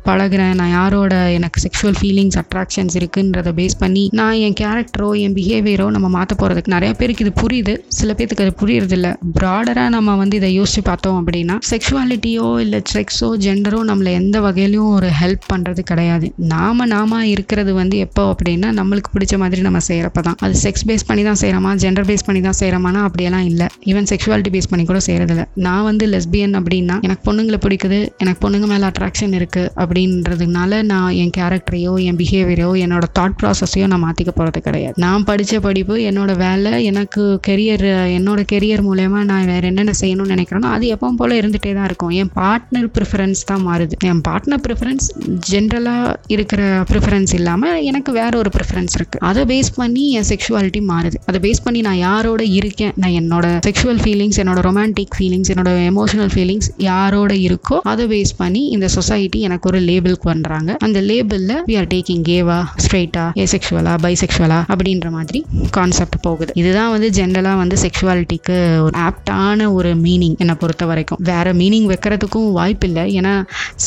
[0.09, 5.35] பழகிறேன் பழகுறேன் நான் யாரோட எனக்கு செக்ஷுவல் ஃபீலிங்ஸ் அட்ராக்ஷன்ஸ் இருக்குன்றதை பேஸ் பண்ணி நான் என் கேரக்டரோ என்
[5.37, 7.75] பிஹேவியரோ நம்ம மாற்ற போகிறதுக்கு நிறைய பேருக்கு இது புரியுது.
[7.99, 9.09] சில பேர்த்துக்கு அது புரியறதில்ல.
[9.37, 15.11] ப்ராடராக நம்ம வந்து இதை யோசிச்சு பார்த்தோம் அப்படின்னா செக்ஷுவாலிட்டியோ இல்லை செக்ஸோ ஜெண்டரோ நம்மளை எந்த வகையிலையும் ஒரு
[15.21, 16.29] ஹெல்ப் பண்ணுறது கிடையாது.
[16.55, 21.07] நாம நாம இருக்கிறது வந்து எப்போ அப்படின்னா நம்மளுக்கு பிடிச்ச மாதிரி நம்ம செய்கிறப்ப தான் அது செக்ஸ் பேஸ்
[21.11, 23.69] பண்ணி தான் செய்கிறோமா ஜெண்டர் பேஸ் பண்ணி தான் செய்கிறோமானா அப்படியெல்லாம் இல்லை.
[23.93, 28.41] ஈவன் செக்ஸ் செக்ஷுவாலிட்டி பேஸ் பண்ணி கூட செய்கிறதில்ல நான் வந்து லெஸ்பியன் அப்படின்னா எனக்கு பொண்ணுங்களை பிடிக்குது எனக்கு
[28.45, 34.33] பொண்ணுங்க மேலே அட்ராக்ஷன் இருக்குது அப்படின்றதுனால நான் என் கேரக்டரையோ என் பிஹேவியரோ என்னோட தாட் ப்ராசஸையோ நான் மாற்றிக்க
[34.39, 34.97] போகிறது கிடையாது.
[35.05, 40.73] நான் படித்த படிப்பு என்னோட வேலை எனக்கு கெரியர் என்னோட கெரியர் மூலயமா நான் வேறு என்னென்ன செய்யணும்னு நினைக்கிறேனோ
[40.79, 42.13] அது எப்பவும் போல் இருந்துகிட்டே தான் இருக்கும்.
[42.23, 43.97] என் பார்ட்னர் ப்ரிஃபரன்ஸ் தான் மாறுது.
[44.11, 45.09] என் பார்ட்னர் ப்ரிஃபரன்ஸ்
[45.53, 51.21] ஜென்ரலாக இருக்கிற ப்ரிஃபரன்ஸ் இல்லாமல் எனக்கு வேற ஒரு ப்ரிஃபரன்ஸ் இருக்குது அதை பேஸ் பண்ணி என் செக்ஷுவாலிட்டி மாறுது.
[51.31, 52.95] அதை பேஸ் பண்ணி நான் யாரோட இருக்கேன்?
[53.03, 58.33] நான் என்னோட செக்ஷுவல் ஃபீல் ஃபீலிங்ஸ் என்னோட ரொமான்டிக் ஃபீலிங்ஸ் என்னோட எமோஷனல் ஃபீலிங்ஸ் யாரோட இருக்கோ அதை பேஸ்
[58.39, 63.45] பண்ணி இந்த சொசைட்டி எனக்கு ஒரு லேபிளுக்கு பண்ணுறாங்க அந்த லேபிளில் வி ஆர் டேக்கிங் கேவா ஸ்ட்ரெயிட்டா ஏ
[63.53, 65.41] செக்ஷுவலா பைசெக்ஷுவலா அப்படின்ற மாதிரி
[65.77, 66.53] கான்செப்ட் போகுது.
[66.61, 68.57] இதுதான் வந்து ஜென்ரலாக வந்து செக்ஷுவாலிட்டிக்கு
[68.87, 71.21] ஒரு ஆப்டான ஒரு மீனிங் என்னை பொறுத்த வரைக்கும்.
[71.31, 73.05] வேற மீனிங் வைக்கிறதுக்கும் வாய்ப்பு இல்லை.
[73.19, 73.35] ஏன்னா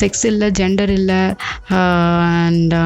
[0.02, 1.20] செக்ஸ் இல்லை ஜெண்டர் இல்லை
[1.80, 2.78] அண்ட்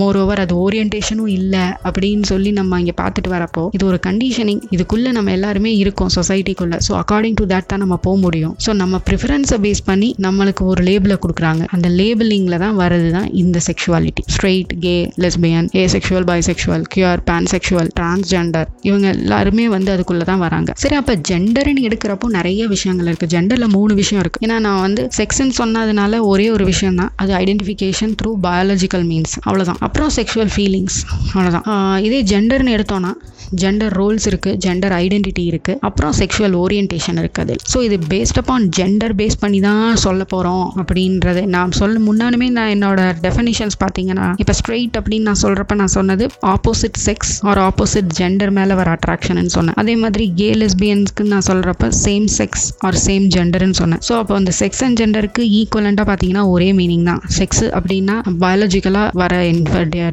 [0.00, 5.12] மோர் ஓவர் அது ஓரியன்டேஷனும் இல்லை அப்படின்னு சொல்லி நம்ம இங்கே பார்த்துட்டு வரப்போ இது ஒரு கண்டிஷனிங் இதுக்குள்ளே
[5.18, 8.54] நம்ம எல்லாருமே இருக்கோம் சொசைட்டிக்குள்ளே ஸோ அக்கார்டிங் டு தட் தான் நம்ம போக முடியும்.
[8.64, 11.62] ஸோ நம்ம ப்ரிஃபரன்ஸை பேஸ் பண்ணி நம்மளுக்கு ஒரு லேபிளை கொடுக்குறாங்க.
[11.76, 14.94] அந்த லேபிளிங்கில் தான் வரது தான் இந்த sexuality straight gay
[15.24, 20.70] lesbian asexual bisexual queer pansexual transgender இவங்க எல்லாருமே வந்து அதுக்குள்ளே தான் வராங்க.
[20.84, 25.56] சரி அப்போ ஜெண்டர்னு எடுக்கிறப்போ நிறைய விஷயங்கள் இருக்குது ஜெண்டரில் மூணு விஷயம் இருக்குது ஏன்னா நான் வந்து செக்ஸ்ன்னு
[25.62, 27.12] சொன்னதுனால ஒரே ஒரு விஷயம் தான்.
[27.22, 30.98] அது ஐடென்டிஃபிகேஷன் த்ரூ பயாலஜிக்கல் மீன்ஸ் அவ்வளோதான் அப்புறம் செக்ஷுவல் ஃபீலிங்ஸ்
[31.34, 31.66] அவ்வளோதான்
[32.06, 33.12] இதே ஜெண்டர்னு எடுத்தோன்னா
[33.60, 37.54] ஜெண்டர் ரோல்ஸ் இருக்குது ஜெண்டர் ஐடென்டிட்டி இருக்குது அப்புறம் செக்ஷுவல் ஓரியன்டேஷன் இருக்குது.
[37.72, 42.72] ஸோ இது பேஸ்ட் அப்பான் ஜெண்டர் பேஸ் பண்ணி தான் சொல்ல போகிறோம் அப்படின்றது நான் சொல்ல முன்னாலுமே நான்
[42.74, 48.52] என்னோட டெஃபினிஷன்ஸ் பார்த்தீங்கன்னா இப்போ ஸ்ட்ரெயிட் அப்படின்னு நான் சொல்கிறப்ப நான் சொன்னது opposite sex or opposite gender
[48.58, 49.76] மேலே வர அட்ராக்ஷன் சொன்னேன்.
[49.82, 54.02] அதே மாதிரி கே லெஸ்பியன்ஸ்க்கு நான் சொல்கிறப்ப சேம் செக்ஸ் ஆர் சேம் ஜெண்டர்னு சொன்னேன்.
[54.08, 57.22] ஸோ அப்போ அந்த செக்ஸ் அண்ட் ஜெண்டருக்கு ஈக்குவலண்ட்டாக பார்த்தீங்கன்னா ஒரே மீனிங் தான்.
[57.38, 59.34] செக்ஸ் அப்படின்னா பயாலஜிக்கலாக வர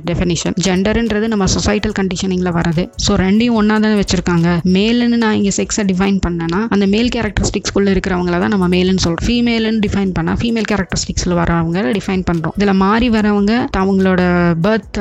[0.10, 4.50] டெஃபினிஷன் ஜெண்டர்ன்றது நம்ம சொசைட்டல் கண்டிஷனிங்கில் வரது ஸோ ரெண்டையும் ஒன்றா தானே வச்சுருக்காங்க.
[4.76, 9.82] மேலுன்னு நான் இங்கே செக்ஸை டிஃபைன் பண்ணேன்னா அந்த மேல் கேரக்டரிஸ்டிக்ஸ்குள்ளே இருக்கிறவங்கள தான் நம்ம மேலுன்னு சொல்கிறோம் ஃபீமேலுன்னு
[9.86, 14.22] டிஃபைன் பண்ணால் ஃபீமேல் கேரக்டரிஸ்டிக்ஸில் வரவங்க டிஃபைன் பண்ணுறோம் இதில் மாறி வரவங்க அவங்களோட
[14.66, 15.00] பர்த்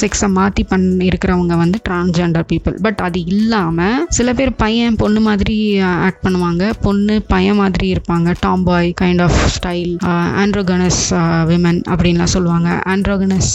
[0.00, 5.56] செக்ஸை மாற்றி பண் இருக்கிறவங்க வந்து டிரான்ஸ்ஜெண்டர் பீப்புள் பட் அது இல்லாமல் சில பேர் பையன் பொண்ணு மாதிரி
[5.80, 6.72] ஆக்ட் பண்ணுவாங்க.
[6.82, 8.34] பொண்ணு பையன் மாதிரி இருப்பாங்க.
[8.64, 9.92] Tomboy kind of style
[10.42, 11.02] androgynous
[11.50, 12.68] women அப்படின்லாம் சொல்லுவாங்க.
[12.92, 13.52] ஆண்ட்ரோகனஸ்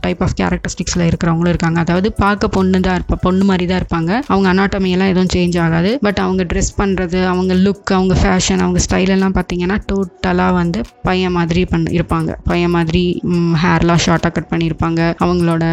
[0.00, 1.80] டைப் ஆஃப் கேரக்டரிஸ்டிக்ஸில் இருக்கிறவங்களும் இருக்காங்க.
[1.80, 4.10] அதாவது பார்க்க பொண்ணு தான் இருப்பா பொண்ணு மாதிரி தான் இருப்பாங்க.
[4.32, 5.90] அவங்க anatomy எல்லாம் எதுவும் சேஞ்ச் ஆகாது.
[6.00, 11.34] பட் அவங்க ட்ரெஸ் பண்ணுறது அவங்க லுக் அவங்க ஃபேஷன் அவங்க ஸ்டைலெல்லாம் பார்த்திங்கன்னா பார்த்தீங்கன்னா டோட்டலாக வந்து பையன்
[11.36, 12.30] மாதிரி பண் இருப்பாங்க.
[12.50, 13.02] பையன் மாதிரி
[13.62, 15.00] ஹேர்லாம் ஷார்ட்டாக கட் பண்ணியிருப்பாங்க.
[15.24, 15.64] அவங்களோட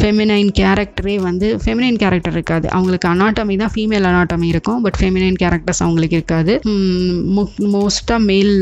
[0.00, 2.66] ஃபெமினைன் கேரக்டரே வந்து ஃபெமினைன் கேரக்டர் இருக்காது.
[2.76, 6.54] அவங்களுக்கு அனாட்டமி தான் ஃபீமேல் அனாட்டமி இருக்கும் பட் ஃபெமினைன் கேரக்டர்ஸ் அவங்களுக்கு இருக்காது.
[7.76, 8.52] மோஸ்ட்டாக மேல்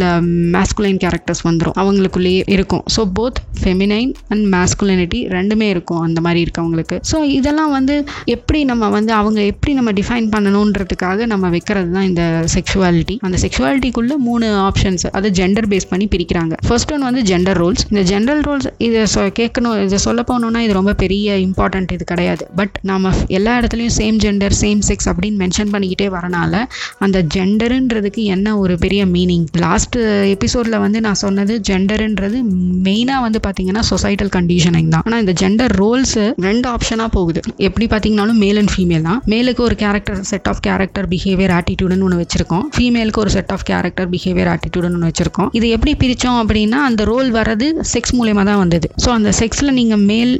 [0.56, 2.84] மேஸ்குலைன் கேரக்டர்ஸ் வந்துடும் அவங்களுக்குள்ளேயே இருக்கும்.
[2.96, 6.98] So both feminine and masculinity ரெண்டுமே இருக்கும் அந்த மாதிரி இருக்கவங்களுக்கு.
[7.12, 7.96] ஸோ இதெல்லாம் வந்து
[8.36, 12.22] எப்படி நம்ம வந்து அவங்க எப்படி நம்ம டிஃபைன் பண்ணணுன்றதுக்காக நம்ம வைக்கிறது தான் இந்த
[12.54, 16.54] செக்ஷுவாலிட்டி அந்த செக்ஷுவாலிட்டிக்குள்ள மூணு ஆப்ஷன்ஸ் அதை ஜெண்டர் பேஸ் பண்ணி பிரிக்கிறாங்க.
[16.68, 20.74] ஃபர்ஸ்ட் ஒன் வந்து ஜெண்டர் ரோல்ஸ் இந்த ஜெண்டர் ரோல்ஸ் இதை சொ கேட்கணும் இதை சொல்ல போனோம்னா இது
[20.78, 22.44] ரொம்ப பெரிய இம்பார்ட்டன்ட் இது கிடையாது.
[22.60, 26.62] பட் நம்ம எல்லா இடத்துலையும் சேம் ஜெண்டர் சேம் செக்ஸ் அப்படின்னு மென்ஷன் பண்ணிக்கிட்டே வரனால
[27.06, 29.98] அந்த ஜெண்டருன்றதுக்கு என்ன ஒரு பெரிய மீனிங் லாஸ்ட்
[30.34, 32.40] எபிசோடில் வந்து நான் சொன்னது ஜெண்டருன்றது
[32.88, 35.04] மெயினாக வந்து பார்த்தீங்கன்னா சொசைட்டல் கண்டிஷனிங் தான்.
[35.06, 37.42] ஆனால் இந்த ஜெண்டர் ரோல்ஸ் ரெண்டு ஆப்ஷனாக போகுது.
[37.68, 39.20] எப்படி பார்த்தீங்கன்னாலும் மேல் அண்ட் ஃபீமேல் தான்.
[39.34, 42.64] மேலுக்கு ஒரு character set of character behaviour ஆட்டிடியூடுன்னு ஒன்று வச்சிருக்கோம்.
[42.76, 45.48] ஃபீமேலுக்கு ஒரு செட் ஆஃப் கேரக்டர் பிஹேவியர் ஆட்டிடியூடுன்னு ஒன்று வச்சிருக்கோம்.
[45.58, 48.88] இது எப்படி பிரித்தோம் அப்படின்னா அந்த ரோல் வர்றது செக்ஸ் மூலயமா தான் வந்தது.
[49.04, 50.34] ஸோ அந்த செக்ஸில் நீங்கள் மேல்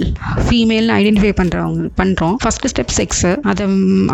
[0.47, 3.65] ஃபீமேல்னு ஐடென்டிஃபை பண்ணுறவங்க பண்ணுறோம் ஃபஸ்ட்டு ஸ்டெப் செக்ஸ் அதை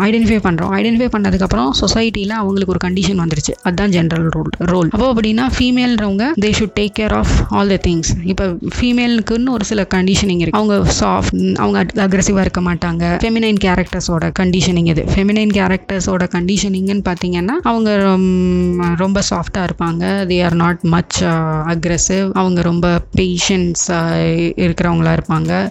[0.07, 3.53] ஐடென்டிஃபை பண்ணுறோம் ஐடென்டிஃபை பண்ணதுக்கப்புறம் சொசைட்டியில் அவங்களுக்கு ஒரு கண்டிஷன் வந்துருச்சு.
[3.67, 8.11] அதுதான் ஜென்ரல் ரோல் ரோல் அப்போ அப்படின்னா ஃபீமேல்ன்றவங்க they should take care of all the things
[8.33, 8.45] இப்போ
[8.77, 10.59] ஃபீமேலுக்குன்னு ஒரு சில கண்டிஷனிங் இருக்கு.
[10.59, 13.03] அவங்க சாஃப்ட் அவங்க அக்ரெசிவாக இருக்க மாட்டாங்க.
[13.23, 15.03] ஃபெமினைன் கேரக்டர்ஸோட கண்டிஷனிங் இது.
[15.15, 20.03] ஃபெமினைன் கேரக்டர்ஸோட கண்டிஷனிங் பார்த்தீங்கன்னா uh, அவங்க ரொம்ப- ரொம்ப சாஃப்டாக இருப்பாங்க.
[20.29, 25.69] They are not much aggressive அவங்க ரொம்ப பேஷன்ஸ் இருக்கிறவங்களா இருப்பாங்க.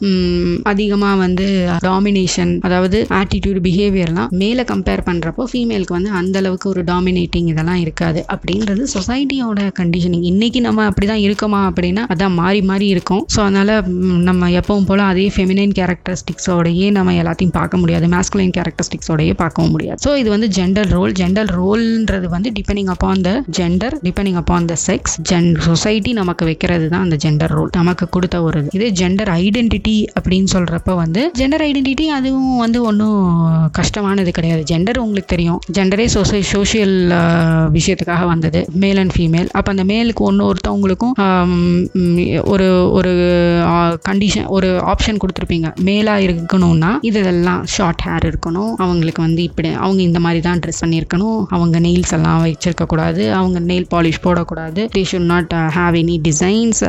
[0.62, 7.46] அதிகமாக வந்து டாமினேஷன் அதாவது ஆட்டிடியூட் பிஹேவியர்லாம் மேலே கம்பேர் பண்ணுறப்போ ஃபீமேலுக்கு வந்து அந்த அளவுக்கு ஒரு டாமினேட்டிங்
[7.46, 8.24] இதெல்லாம் இருக்காது.
[8.32, 13.26] அப்படின்றது சொசைட்டியோட கண்டிஷனிங் இன்னைக்கு நம்ம அப்படி தான் இருக்கோமா அப்படின்னா அதான் மாறி மாறி இருக்கும்.
[13.36, 13.88] ஸோ அதனால்
[14.20, 18.06] நம்ம எப்பவும் போல் அதே ஃபெமினைன் கேரக்டரிஸ்டிக்ஸோடையே நம்ம எல்லாத்தையும் பார்க்க முடியாது.
[18.06, 20.14] மேஸ்குலைன் கேரக்டரிஸ்டிக்ஸோடையே பார்க்கவும் முடியாது.
[20.14, 24.74] ஸோ இது வந்து ஜெண்டர் ரோல் ஜெண்டர் ரோல்ன்றது வந்து depending upon the gender depending upon the
[24.86, 28.70] sex gen society நமக்கு வைக்கிறது தான் அந்த ஜெண்டர் ரோல் நமக்கு கொடுத்த ஒரு இது.
[28.78, 33.20] இதே ஜெண்டர் ஐடென்டிட்டி அப்படின்னு சொல்கிறப்ப வந்து ஜெண்டர் ஐடென்டிட்டி அதுவும் வந்து ஒன்றும்
[33.78, 34.62] கஷ்டமானது கிடையாது.
[34.72, 35.60] ஜெண்டர் உங்களுக்கு தெரியும்.
[35.78, 36.96] ஜெண்டரே சோசை சோஷியல்
[37.76, 38.62] விஷயத்துக்காக வந்தது.
[38.84, 41.14] மேல் அண்ட் ஃபீமேல் அப்போ அந்த மேலுக்கு ஒன்று ஒருத்தவங்களுக்கும்
[42.54, 42.68] ஒரு
[42.98, 43.12] ஒரு
[44.08, 45.68] கண்டிஷன் ஒரு ஆப்ஷன் கொடுத்துருப்பீங்க.
[45.88, 48.72] மேலாக இருக்கணும்னா இதெல்லாம் ஷார்ட் ஹேர் இருக்கணும்.
[48.84, 51.40] அவங்களுக்கு வந்து இப்படி அவங்க இந்த மாதிரி தான் ட்ரெஸ் பண்ணி பண்ணியிருக்கணும்.
[51.56, 53.22] அவங்க நெயில்ஸ் எல்லாம் வச்சிருக்கக்கூடாது.
[53.38, 54.80] அவங்க நெயில் பாலிஷ் போடக்கூடாது.
[54.94, 56.80] They should not have any designs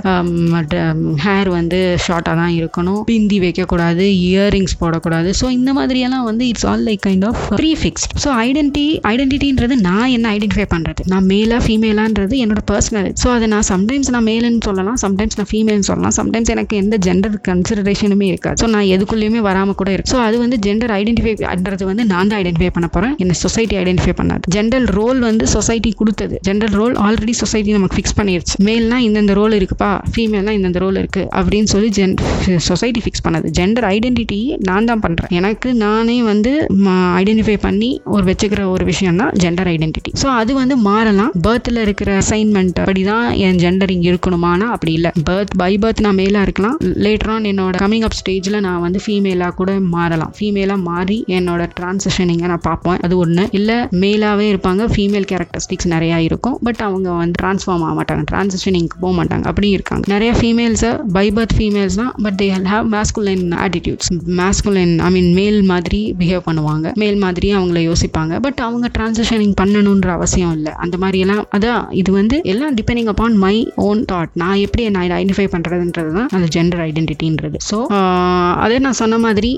[1.26, 3.02] hair வந்து ஷார்ட்டாக தான் இருக்கணும்.
[3.10, 4.06] பிந்தி வைக்கக்கூடாது.
[4.30, 5.30] இயரிங்ஸ் போடக்கூடாது.
[5.39, 7.41] ஸோ இந்த மாதிரியெல்லாம் வந்து it's all like kind of
[7.82, 13.48] prefixed so identity ஐடென்டிட்டின்றது நான் என்ன ஐடென்டிஃபை பண்ணுறது நான் மேலாக ஃபீமேலான்றது என்னோட பர்சனல் ஸோ அதை
[13.56, 15.00] நான் சம்டைம்ஸ் நான் மேலுன்னு சொல்லலாம்.
[15.06, 16.15] சம்டைம்ஸ் நான் ஃபீமேல்னு சொல்லலாம்.
[16.19, 18.58] சம்டைம்ஸ் எனக்கு எந்த ஜெண்டர் கன்சிடரேஷனுமே இருக்காது.
[18.63, 20.13] ஸோ நான் எதுக்குள்ளேயுமே வராமல் கூட இருக்கு.
[20.15, 23.99] ஸோ அது வந்து ஜெண்டர் ஐடென்டிஃபை பண்ணுறது வந்து நான் தான் ஐடென்டிஃபை பண்ண போகிறேன் என்ன சொசைட்டி ஐடென்டிஃபை
[24.20, 24.44] பண்ணாது.
[24.56, 26.36] ஜென்ரல் ரோல் வந்து சொசைட்டி கொடுத்தது.
[26.48, 28.56] ஜென்ரல் ரோல் ஆல்ரெடி சொசைட்டி நமக்கு ஃபிக்ஸ் பண்ணிருச்சு.
[28.68, 32.16] மேல்னா இந்தந்த ரோல் இருக்குப்பா ஃபீமேல்னா இந்தந்த ரோல் இருக்கு அப்படின்னு சொல்லி ஜென்
[32.70, 33.48] சொசைட்டி ஃபிக்ஸ் பண்ணது.
[33.60, 36.54] ஜெண்டர் ஐடென்டிட்டி நான் தான் பண்ணுறேன் எனக்கு நானே வந்து
[37.22, 41.32] ஐடென்டிஃபை பண்ணி ஒரு வச்சுக்கிற ஒரு விஷயம் தான் ஜெண்டர் ஐடென்டிட்டி ஸோ அது வந்து மாறலாம்.
[41.48, 45.12] பர்த்தில் இருக்கிற அசைன்மெண்ட் அப்படி தான் என் ஜெண்டர் இங்கே இருக்கணுமானா அப்படி இல்லை.
[45.30, 46.78] பர்த் பை பர்த் நான் மேலாக இருக்கலாம்.
[47.06, 50.34] லேட்டர் ஆன் என்னோட கமிங் அப் ஸ்டேஜில் நான் வந்து ஃபீமேலாக கூட மாறலாம்.
[50.38, 53.00] ஃபீமேலாக மாறி என்னோட டிரான்சிஷனிங்கை நான் பார்ப்பேன்.
[53.06, 56.58] அது ஒன்று இல்லை மேலாகவே இருப்பாங்க ஃபீமேல் கேரக்டரிஸ்டிக்ஸ் நிறையா இருக்கும்.
[56.68, 59.46] பட் அவங்க வந்து ட்ரான்ஸ்ஃபார்ம் ஆக மாட்டாங்க டிரான்சிஷனிங்க்கு போக மாட்டாங்க.
[59.52, 60.04] அப்படியும் இருக்காங்க.
[60.13, 64.10] நிறைய ஃபீமேல்ஸை பை பர்த் ஃபீமேல்ஸ் தான் but they have masculine attitudes
[64.42, 66.88] masculine I mean male மாதிரி பிஹேவ் பண்ணுவாங்க.
[67.04, 68.34] மேல் மாதிரி அவங்கள யோசிப்பாங்க.
[68.48, 70.74] பட் அவங்க டிரான்சிஷனிங் பண்ணணுன்ற அவசியம் இல்லை.
[70.86, 73.56] அந்த மாதிரியெல்லாம் அதான் இது வந்து எல்லாம் depending upon my
[73.88, 77.78] own thought நான் எப்படி என்ன ஐடென்டிஃபை பண்ணுறதுன்றது தான் அந்த ஜெண்டர் ஐடென்டிட்டின்றது ஸோ
[78.63, 79.52] அதே நான் சொன்ன மாதிரி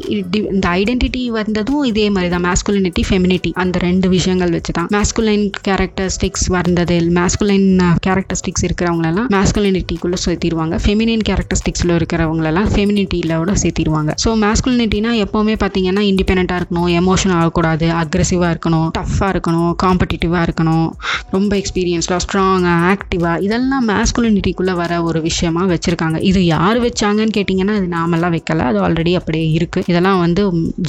[0.55, 2.45] இந்த ஐடென்டிட்டி வந்ததும் இதே மாதிரி தான்.
[2.47, 7.67] மேஸ்குலினிட்டி ஃபெமினிட்டி அந்த ரெண்டு விஷயங்கள் வச்சு தான் மேஸ்குலைன் கேரக்டரிஸ்டிக்ஸ் வந்தது மேஸ்குலைன்
[8.07, 10.75] கேரக்டரிஸ்டிக்ஸ் இருக்கிறவங்களெல்லாம் மேஸ்குலினிட்டிக்குள்ளே சேர்த்திடுவாங்க.
[10.83, 14.11] ஃபெமினின் கேரக்டரிஸ்டிக்ஸில் இருக்கிறவங்களெல்லாம் ஃபெமினிட்டியிலோட சேர்த்திடுவாங்க.
[14.23, 20.87] ஸோ மேஸ்குலினிட்டினா எப்போவுமே பார்த்தீங்கன்னா இண்டிபெண்ட்டாக இருக்கணும் எமோஷனல் ஆகக்கூடாது அக்ரெசிவாக இருக்கணும் டஃப்பாக இருக்கணும் காம்படிட்டிவாக இருக்கணும்
[21.35, 26.17] ரொம்ப எக்ஸ்பீரியன்ஸ்டாக ஸ்ட்ராங்காக ஆக்டிவாக இதெல்லாம் மேஸ்குலினிட்டிக்குள்ளே வர ஒரு விஷயமா வச்சுருக்காங்க.
[26.29, 28.65] இது யார் வச்சாங்கன்னு கேட்டிங்கன்னா அது நாமெல்லாம் வைக்கல.
[28.71, 30.41] அது ஆல்ரெடி அப்படியே இருக்குது இதெல்லாம் வந்து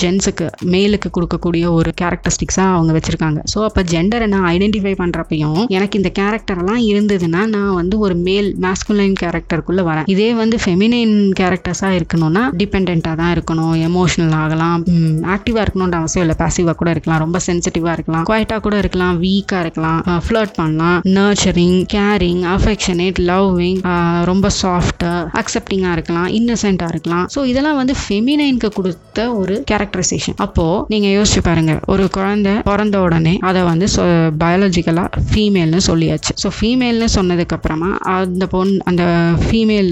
[0.02, 3.11] ஜென்ஸுக்கு மேலுக்கு கொடுக்கக்கூடிய ஒரு கேரக்டரிஸ்டிக்ஸாக அவங்க வச்சுருக்காங்க.
[3.52, 9.16] ஸோ அப்போ ஜெண்டரை நான் ஐடென்டிஃபை பண்ணுறப்பையும் எனக்கு இந்த கேரக்டர்லாம் இருந்ததுன்னா நான் வந்து ஒரு மேல் மேஸ்குலைன்
[9.22, 10.06] கேரக்டருக்குள்ளே வரேன்.
[10.14, 13.74] இதே வந்து ஃபெமினைன் கேரக்டர்ஸாக இருக்கணும்னா டிபெண்ட்டாக தான் இருக்கணும்.
[13.88, 14.82] எமோஷனல் ஆகலாம்.
[15.34, 16.36] ஆக்டிவாக இருக்கணுன்ற அவசியம் இல்லை.
[16.42, 17.20] பாசிவாக கூட இருக்கலாம்.
[17.24, 18.24] ரொம்ப சென்சிட்டிவாக இருக்கலாம்.
[18.30, 19.14] குவாய்ட்டாக கூட இருக்கலாம்.
[19.24, 20.00] வீக்காக இருக்கலாம்.
[20.26, 20.98] ஃப்ளர்ட் பண்ணலாம்.
[21.18, 23.80] நர்ச்சரிங் கேரிங் அஃபெக்ஷனேட் லவ்விங்
[24.30, 26.28] ரொம்ப சாஃப்டாக அக்செப்டிங்காக இருக்கலாம்.
[26.38, 27.26] இன்னசென்ட்டாக இருக்கலாம்.
[27.34, 31.72] ஸோ இதெல்லாம் வந்து ஃபெமினைனுக்கு கொடுத்த ஒரு கேரக்டரைசேஷன் அப்போது நீங்கள் யோசிச்சு பாருங்க.
[31.94, 33.86] ஒரு குழந்தை பிறந்த உடனே அதை வந்து
[34.42, 36.32] பயாலஜிக்கலாக ஃபீமேல்னு சொல்லியாச்சு.
[36.42, 39.04] ஸோ ஃபீமேல்னு சொன்னதுக்கப்புறமா அந்த பொண் அந்த
[39.44, 39.90] ஃபீமேல்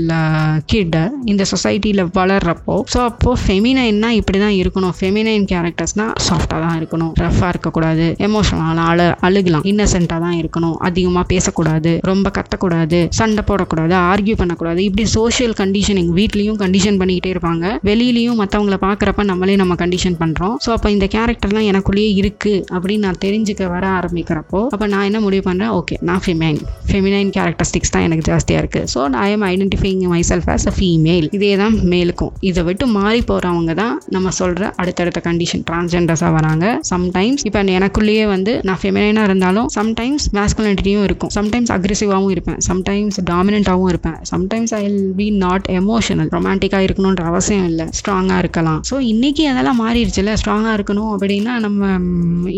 [0.73, 4.95] கிட்டை இந்த சொசைட்டியில் வளர்றப்போ ஸோ அப்போது ஃபெமினைன்னா இப்படி தான் இருக்கணும்.
[4.99, 7.13] ஃபெமினைன் கேரக்டர்ஸ்னால் சாஃப்டாக தான் இருக்கணும்.
[7.25, 8.07] ரஃபாக இருக்கக்கூடாது.
[8.29, 9.65] எமோஷனலாக அழ அழுகலாம்.
[9.73, 10.77] இன்னசென்ட்டாக தான் இருக்கணும்.
[10.89, 11.93] அதிகமாக பேசக்கூடாது.
[12.11, 13.01] ரொம்ப கத்தக்கூடாது.
[13.19, 13.95] சண்டை போடக்கூடாது.
[14.11, 14.81] ஆர்கியூ பண்ணக்கூடாது.
[14.89, 17.65] இப்படி சோஷியல் கண்டிஷனிங் வீட்லேயும் கண்டிஷன் பண்ணிக்கிட்டே இருப்பாங்க.
[17.89, 23.21] வெளியிலையும் மற்றவங்கள பார்க்குறப்ப நம்மளே நம்ம கண்டிஷன் பண்ணுறோம் ஸோ அப்போ இந்த கேரக்டர்லாம் எனக்குள்ளேயே இருக்குது அப்படின்னு நான்
[23.25, 26.61] தெரிஞ்சுக்க வர ஆரம்பிக்கிறப்போ அப்போ நான் என்ன முடிவு பண்ணுறேன் ஓகே நான் ஃபெமைன்
[26.91, 31.53] ஃபெமினைன் கேரக்டரிஸ்டிக்ஸ் தான் எனக்கு ஜாஸ்தியாக இருக்குது so I am identifying myself as a female இதே
[31.63, 36.67] தான் மேலுக்கும் இதை விட்டு மாறி போகிறவங்க தான் நம்ம சொல்கிற அடுத்தடுத்த கண்டிஷன் டிரான்ஸ்ஜெண்டர்ஸாக வராங்க.
[36.93, 41.31] சம்டைம்ஸ் இப்போ எனக்குள்ளேயே வந்து நான் ஃபெமினைனாக இருந்தாலும் சம்டைம்ஸ் மேஸ்குலிட்டியும் இருக்கும்.
[41.39, 42.59] சம்டைம்ஸ் அக்ரெசிவாகவும் இருப்பேன்.
[42.69, 44.17] சம்டைம்ஸ் டாமினண்ட்டாகவும் இருப்பேன்.
[44.33, 47.87] Sometimes I will be not emotional ரொமான்டிக்காக இருக்கணுன்ற அவசியம் இல்லை.
[47.99, 48.81] ஸ்ட்ராங்காக இருக்கலாம்.
[48.91, 50.35] ஸோ இன்னைக்கு அதெல்லாம் மாறிடுச்சுல.
[50.43, 51.79] ஸ்ட்ராங்காக இருக்கணும் அப்படின்னா நம்ம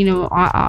[0.01, 0.25] இன்னும்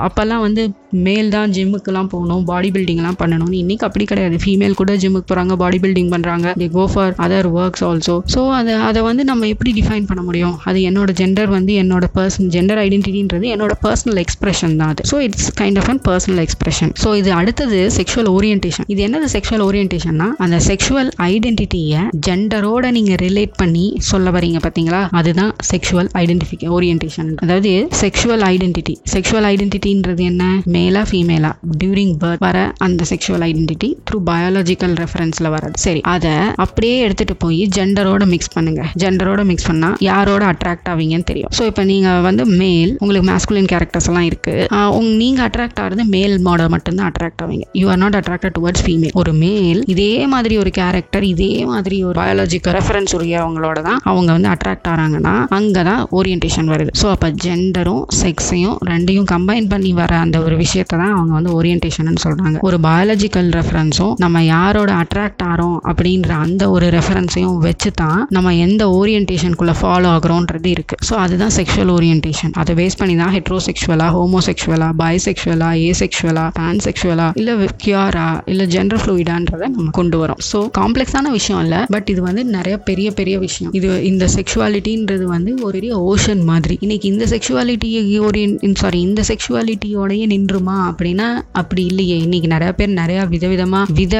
[0.05, 0.63] அப்போல்லாம் வந்து
[1.05, 3.59] மேல் தான் ஜிம்முக்கெல்லாம் போகணும் பாடி பில்டிங்லாம் பண்ணணும்னு.
[3.61, 4.35] இன்றைக்கி அப்படி கிடையாது.
[4.43, 8.73] ஃபீமேல் கூட ஜிம்முக்கு போகிறாங்க பாடி பில்டிங் பண்ணுறாங்க they go for other works also so அதை
[8.89, 10.55] அதை வந்து நம்ம எப்படி டிஃபைன் பண்ண முடியும்?
[10.69, 15.07] அது என்னோட ஜெண்டர் வந்து என்னோட பர்சன் ஜெண்டர் ஐடென்டிட்டின்றது என்னோட பர்சனல் எக்ஸ்பிரஷன் தான் அது.
[15.11, 19.65] So it's kind of an personal expression so இது அடுத்தது செக்ஷுவல் ஓரியன்டேஷன் இது என்னது செக்ஷுவல்
[19.67, 27.31] ஓரியன்டேஷன்னா அந்த செக்ஷுவல் ஐடென்டிட்டியை ஜெண்டரோட நீங்கள் ரிலேட் பண்ணி சொல்ல வரீங்க பார்த்தீங்களா அதுதான் செக்ஷுவல் ஐடென்டிஃபிகே ஓரியன்டேஷன்
[27.43, 27.73] அதாவது
[28.03, 30.43] செக்ஷுவல் ஐடென்டிட்டி செக்ஷுவல் ஐடென்டிட்டின்றது என்ன?
[30.75, 36.33] மேலா ஃபீமேலா டியூரிங் பர்த் வர அந்த செக்ஷுவல் ஐடென்டிட்டி த்ரூ பயாலஜிக்கல் ரெஃபரன்ஸில் வரது சரி அதை
[36.65, 38.81] அப்படியே எடுத்துகிட்டு போய் ஜெண்டரோட மிக்ஸ் பண்ணுங்க.
[39.01, 41.51] ஜெண்டரோட மிக்ஸ் பண்ணால் யாரோட அட்ராக்ட் ஆவீங்கன்னு தெரியும்.
[41.57, 46.35] ஸோ இப்போ நீங்கள் வந்து மேல் உங்களுக்கு மேஸ்குலின் கேரக்டர்ஸ் எல்லாம் இருக்குது உங்க நீங்கள் அட்ராக்ட் ஆகிறது மேல்
[46.47, 47.65] மாடல் மட்டும்தான் அட்ராக்ட் ஆவீங்க.
[47.81, 52.17] You are not attracted towards female ஒரு மேல் இதே மாதிரி ஒரு கேரக்டர் இதே மாதிரி ஒரு
[52.21, 56.91] பயாலஜிக்கல் ரெஃபரன்ஸ் உரியவங்களோட தான் அவங்க வந்து அட்ராக்ட் ஆகிறாங்கன்னா அங்கே தான் ஓரியன்டேஷன் வருது.
[57.01, 62.19] ஸோ அப்போ ஜெண்டரும் செக்ஸையும் ரெண்டையும் கம்பைன் பண்ணி வர அந்த ஒரு விஷயத்தை தான் அவங்க வந்து ஓரியன்டேஷன்
[62.25, 68.53] சொல்கிறாங்க ஒரு பயாலஜிக்கல் ரெஃபரன்ஸும் நம்ம யாரோட அட்ராக்ட் ஆகிறோம் அப்படின்ற அந்த ஒரு ரெஃபரன்ஸையும் வச்சு தான் நம்ம
[68.65, 74.89] எந்த ஓரியன்டேஷனுக்குள்ளே ஃபாலோ ஆகிறோன்றது இருக்குது ஸோ அதுதான் செக்ஷுவல் ஓரியன்டேஷன் அதை பேஸ் பண்ணி தான் ஹெட்ரோசெக்ஷுவலா ஹோமோசெக்ஷுவலா
[75.01, 80.39] பைசெக்ஷுவலா ஏசெக்ஷுவலா பான்செக்ஷுவலா இல்லை கியூரா இல்லை ஜென்ரல் ஃப்ளூயிடான்றதை நம்ம கொண்டு வரோம்.
[80.51, 83.73] ஸோ காம்ப்ளெக்ஸான விஷயம் இல்லை பட் இது வந்து நிறைய பெரிய பெரிய விஷயம்.
[83.79, 86.77] இது இந்த செக்ஷுவாலிட்டின்றது வந்து ஒரு பெரிய ஓஷன் மாதிரி.
[86.85, 87.91] இன்னைக்கு இந்த செக்ஷுவாலிட்டி
[88.27, 91.27] ஓரியன் சாரி இந்த செக்ஷுவாலிட்டியோடையே நின்றுமா அப்படின்னா
[91.61, 92.17] அப்படி இல்லையே.
[92.25, 94.15] இன்றைக்கி நிறையா பேர் நிறையா விதவிதமாக வித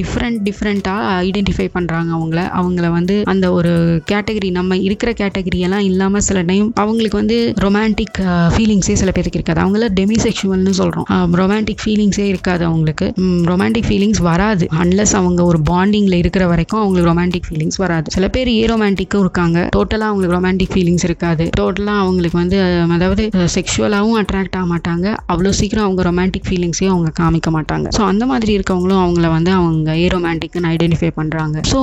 [0.00, 2.40] டிஃப்ரெண்ட் டிஃப்ரெண்ட்டாக ஐடென்டிஃபை பண்ணுறாங்க அவங்கள.
[2.60, 3.72] அவங்கள வந்து அந்த ஒரு
[4.10, 8.18] கேட்டகரி நம்ம இருக்கிற கேட்டகரியெல்லாம் இல்லாமல் சில டைம் அவங்களுக்கு வந்து ரொமான்டிக்
[8.54, 9.60] ஃபீலிங்ஸே சில பேருக்கு இருக்காது.
[9.64, 11.06] அவங்கள டெமி செக்ஷுவல்னு சொல்கிறோம்
[11.40, 13.06] ரொமான்டிக் ஃபீலிங்ஸே இருக்காது அவங்களுக்கு.
[13.50, 14.66] ரொமான்டிக் ஃபீலிங்ஸ் வராது.
[14.82, 18.08] அன்லஸ் அவங்க ஒரு பாண்டிங்கில் இருக்கிற வரைக்கும் அவங்களுக்கு ரொமான்டிக் ஃபீலிங்ஸ் வராது.
[18.16, 19.58] சில பேர் ஏ ரொமான்டிக்கும் இருக்காங்க.
[19.76, 21.44] டோட்டலாக அவங்களுக்கு ரொமான்டிக் ஃபீலிங்ஸ் இருக்காது.
[21.60, 22.58] டோட்டலாக அவங்களுக்கு வந்து
[22.96, 23.24] அதாவது
[23.56, 25.06] செக்ஷுவலாகவும் அட்ராக்ட் ஆக மாட்டாங்க.
[25.32, 27.86] அவ்வளோ சீக்கிரம் அவங்க ரொமான்டிக் ஃபீலிங்ஸையும் அவங்க காமிக்க மாட்டாங்க.
[27.96, 31.80] ஸோ அந்த மாதிரி இருக்கவங்களும் அவங்கள வந்து அவங்க ஏ ரொமான்டிக்னு ஐடென்டிஃபை பண்ணுறாங்க ஸோ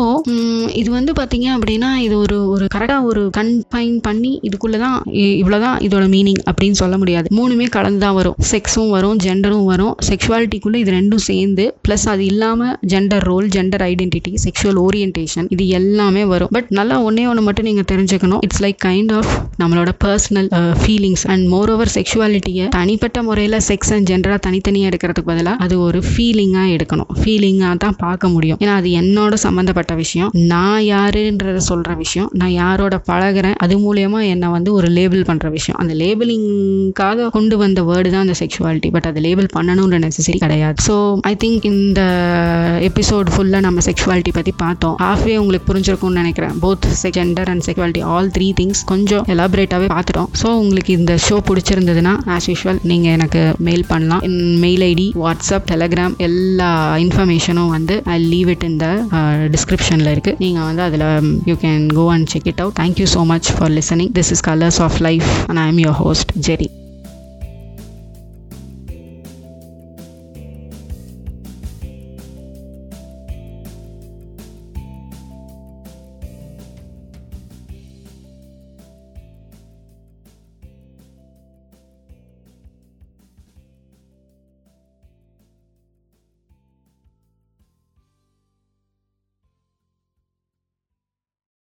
[0.81, 4.97] இது வந்து பார்த்தீங்க அப்படின்னா இது ஒரு ஒரு கரெக்டாக ஒரு கன்ஃபைன் பண்ணி இதுக்குள்ளே தான்
[5.41, 7.27] இவ்வளோதான் இதோட மீனிங் அப்படின்னு சொல்ல முடியாது.
[7.39, 8.37] மூணுமே கலந்து தான் வரும்.
[8.51, 9.93] செக்ஸும் வரும் ஜெண்டரும் வரும்.
[10.09, 16.25] செக்ஷுவாலிட்டிக்குள்ளே இது ரெண்டும் சேர்ந்து ப்ளஸ் அது இல்லாமல் gender role gender identity sexual orientation இது எல்லாமே
[16.33, 16.51] வரும்.
[16.57, 18.41] பட் நல்லா ஒன்றே ஒன்று மட்டும் நீங்கள் தெரிஞ்சுக்கணும்.
[18.47, 20.49] இட்ஸ் லைக் கைண்ட் ஆஃப் நம்மளோட personal
[20.83, 21.91] feelings and more over
[22.45, 27.09] செக்ஷுவாலிட்டியை தனிப்பட்ட முறையில் செக்ஸ் அண்ட் ஜென்டராக தனித்தனியாக எடுக்கிறதுக்கு பதிலாக அது ஒரு ஃபீலிங்காக எடுக்கணும்.
[27.21, 28.59] ஃபீலிங்காக தான் பார்க்க முடியும்.
[28.63, 30.29] ஏன்னா அது என்னோட சம்மந்தப்பட்ட விஷயம்.
[30.53, 32.29] நான் யாருன்றத சொல்கிற விஷயம்.
[32.41, 33.55] நான் யாரோட பழகுறேன்.
[33.65, 35.79] அது மூலயமா என்னை வந்து ஒரு லேபிள் பண்ணுற விஷயம்.
[35.83, 40.77] அந்த லேபிளிங்காக கொண்டு வந்த வேர்டு தான் அந்த செக்ஷுவாலிட்டி பட் அது லேபிள் பண்ணணுன்ற நெசசரி கிடையாது.
[40.87, 40.95] ஸோ
[41.31, 42.01] ஐ திங்க் இந்த
[42.89, 44.95] எபிசோட் ஃபுல்லாக நம்ம செக்ஷுவாலிட்டி பற்றி பார்த்தோம்.
[45.05, 46.55] ஹாஃப்வே உங்களுக்கு புரிஞ்சிருக்கும்னு நினைக்கிறேன்.
[46.65, 50.29] Both gender and sexuality all three things கொஞ்சம் எலாபரேட்டாகவே பார்த்துட்டோம்.
[50.41, 54.23] ஸோ உங்களுக்கு இந்த ஷோ பிடிச்சிருந்ததுன்னா ஆஸ் யூஷுவல் நீங்கள் எனக்கு மெயில் பண்ணலாம்.
[54.63, 56.69] மெயில் ஐடி வாட்ஸ்அப் டெலகிராம் எல்லா
[57.05, 58.87] இன்ஃபர்மேஷனும் வந்து ஐ லீவ் இட் இந்த
[59.55, 61.07] டிஸ்கிரிப்ஷனில் இருக்குது நீங்கள் வந்து அதில்
[61.51, 64.81] you can go and check it out thank you so much for listening this is colours
[64.87, 66.69] of life and I am your host Jerry